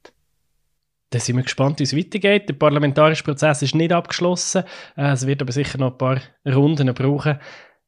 Dann 1.09 1.21
sind 1.21 1.37
wir 1.37 1.43
gespannt, 1.43 1.79
wie 1.79 1.83
es 1.83 1.95
weitergeht. 1.95 2.49
Der 2.49 2.55
parlamentarische 2.55 3.23
Prozess 3.23 3.61
ist 3.61 3.75
nicht 3.75 3.93
abgeschlossen. 3.93 4.63
Äh, 4.95 5.11
es 5.11 5.25
wird 5.25 5.41
aber 5.41 5.51
sicher 5.51 5.77
noch 5.77 5.93
ein 5.93 5.97
paar 5.97 6.21
Runden 6.45 6.93
brauchen. 6.93 7.39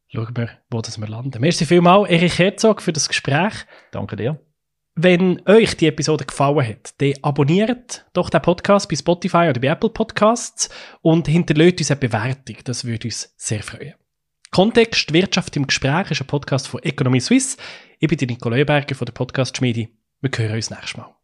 Schauen 0.07 0.35
wir, 0.35 0.49
wo 0.71 0.81
das 0.81 0.99
wir 0.99 1.07
landen. 1.07 1.39
Merci 1.39 1.65
vielmals, 1.65 2.09
Erich 2.09 2.39
Herzog, 2.39 2.81
für 2.81 2.93
das 2.93 3.07
Gespräch. 3.07 3.53
Danke 3.91 4.15
dir. 4.15 4.39
Wenn 4.95 5.41
euch 5.47 5.77
die 5.77 5.87
Episode 5.87 6.25
gefallen 6.25 6.67
hat, 6.67 6.99
dann 6.99 7.13
abonniert 7.21 8.05
doch 8.13 8.29
den 8.29 8.41
Podcast 8.41 8.89
bei 8.89 8.95
Spotify 8.95 9.47
oder 9.49 9.61
bei 9.61 9.67
Apple 9.67 9.91
Podcasts 9.91 10.69
und 11.01 11.27
hinterlässt 11.27 11.79
uns 11.79 11.91
eine 11.91 11.99
Bewertung. 11.99 12.57
Das 12.63 12.83
würde 12.85 13.07
uns 13.07 13.33
sehr 13.37 13.63
freuen. 13.63 13.93
Kontext 14.51 15.13
Wirtschaft 15.13 15.55
im 15.55 15.67
Gespräch 15.67 16.11
ist 16.11 16.21
ein 16.21 16.27
Podcast 16.27 16.67
von 16.67 16.81
Economy 16.81 17.19
Suisse. 17.19 17.57
Ich 17.99 18.07
bin 18.09 18.17
Nico 18.27 18.49
Leuberger 18.49 18.95
von 18.95 19.05
der 19.05 19.13
Podcast 19.13 19.55
Schmiede. 19.55 19.89
Wir 20.21 20.31
hören 20.35 20.55
uns 20.55 20.71
nächstes 20.71 20.97
Mal. 20.97 21.18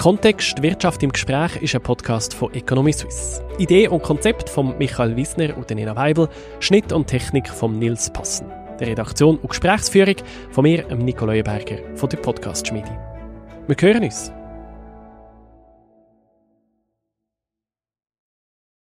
Kontext 0.00 0.62
Wirtschaft 0.62 1.02
im 1.02 1.12
Gespräch 1.12 1.56
ist 1.60 1.74
ein 1.74 1.82
Podcast 1.82 2.32
von 2.32 2.50
Economy 2.54 2.90
Suisse. 2.90 3.44
Idee 3.58 3.86
und 3.86 4.02
Konzept 4.02 4.48
von 4.48 4.78
Michael 4.78 5.14
Wiesner 5.14 5.54
und 5.58 5.68
Nina 5.68 5.94
Weibel, 5.94 6.26
Schnitt 6.58 6.90
und 6.90 7.06
Technik 7.06 7.46
von 7.46 7.78
Nils 7.78 8.10
Passen. 8.10 8.46
Der 8.80 8.86
Redaktion 8.86 9.36
und 9.36 9.50
Gesprächsführung 9.50 10.16
von 10.52 10.62
mir, 10.62 10.86
Nico 10.96 11.26
Leuenberger 11.26 11.76
von 11.96 12.08
der 12.08 12.16
Podcast 12.16 12.66
Schmiede. 12.66 12.98
Wir 13.66 13.76
hören 13.78 14.04
uns. 14.04 14.32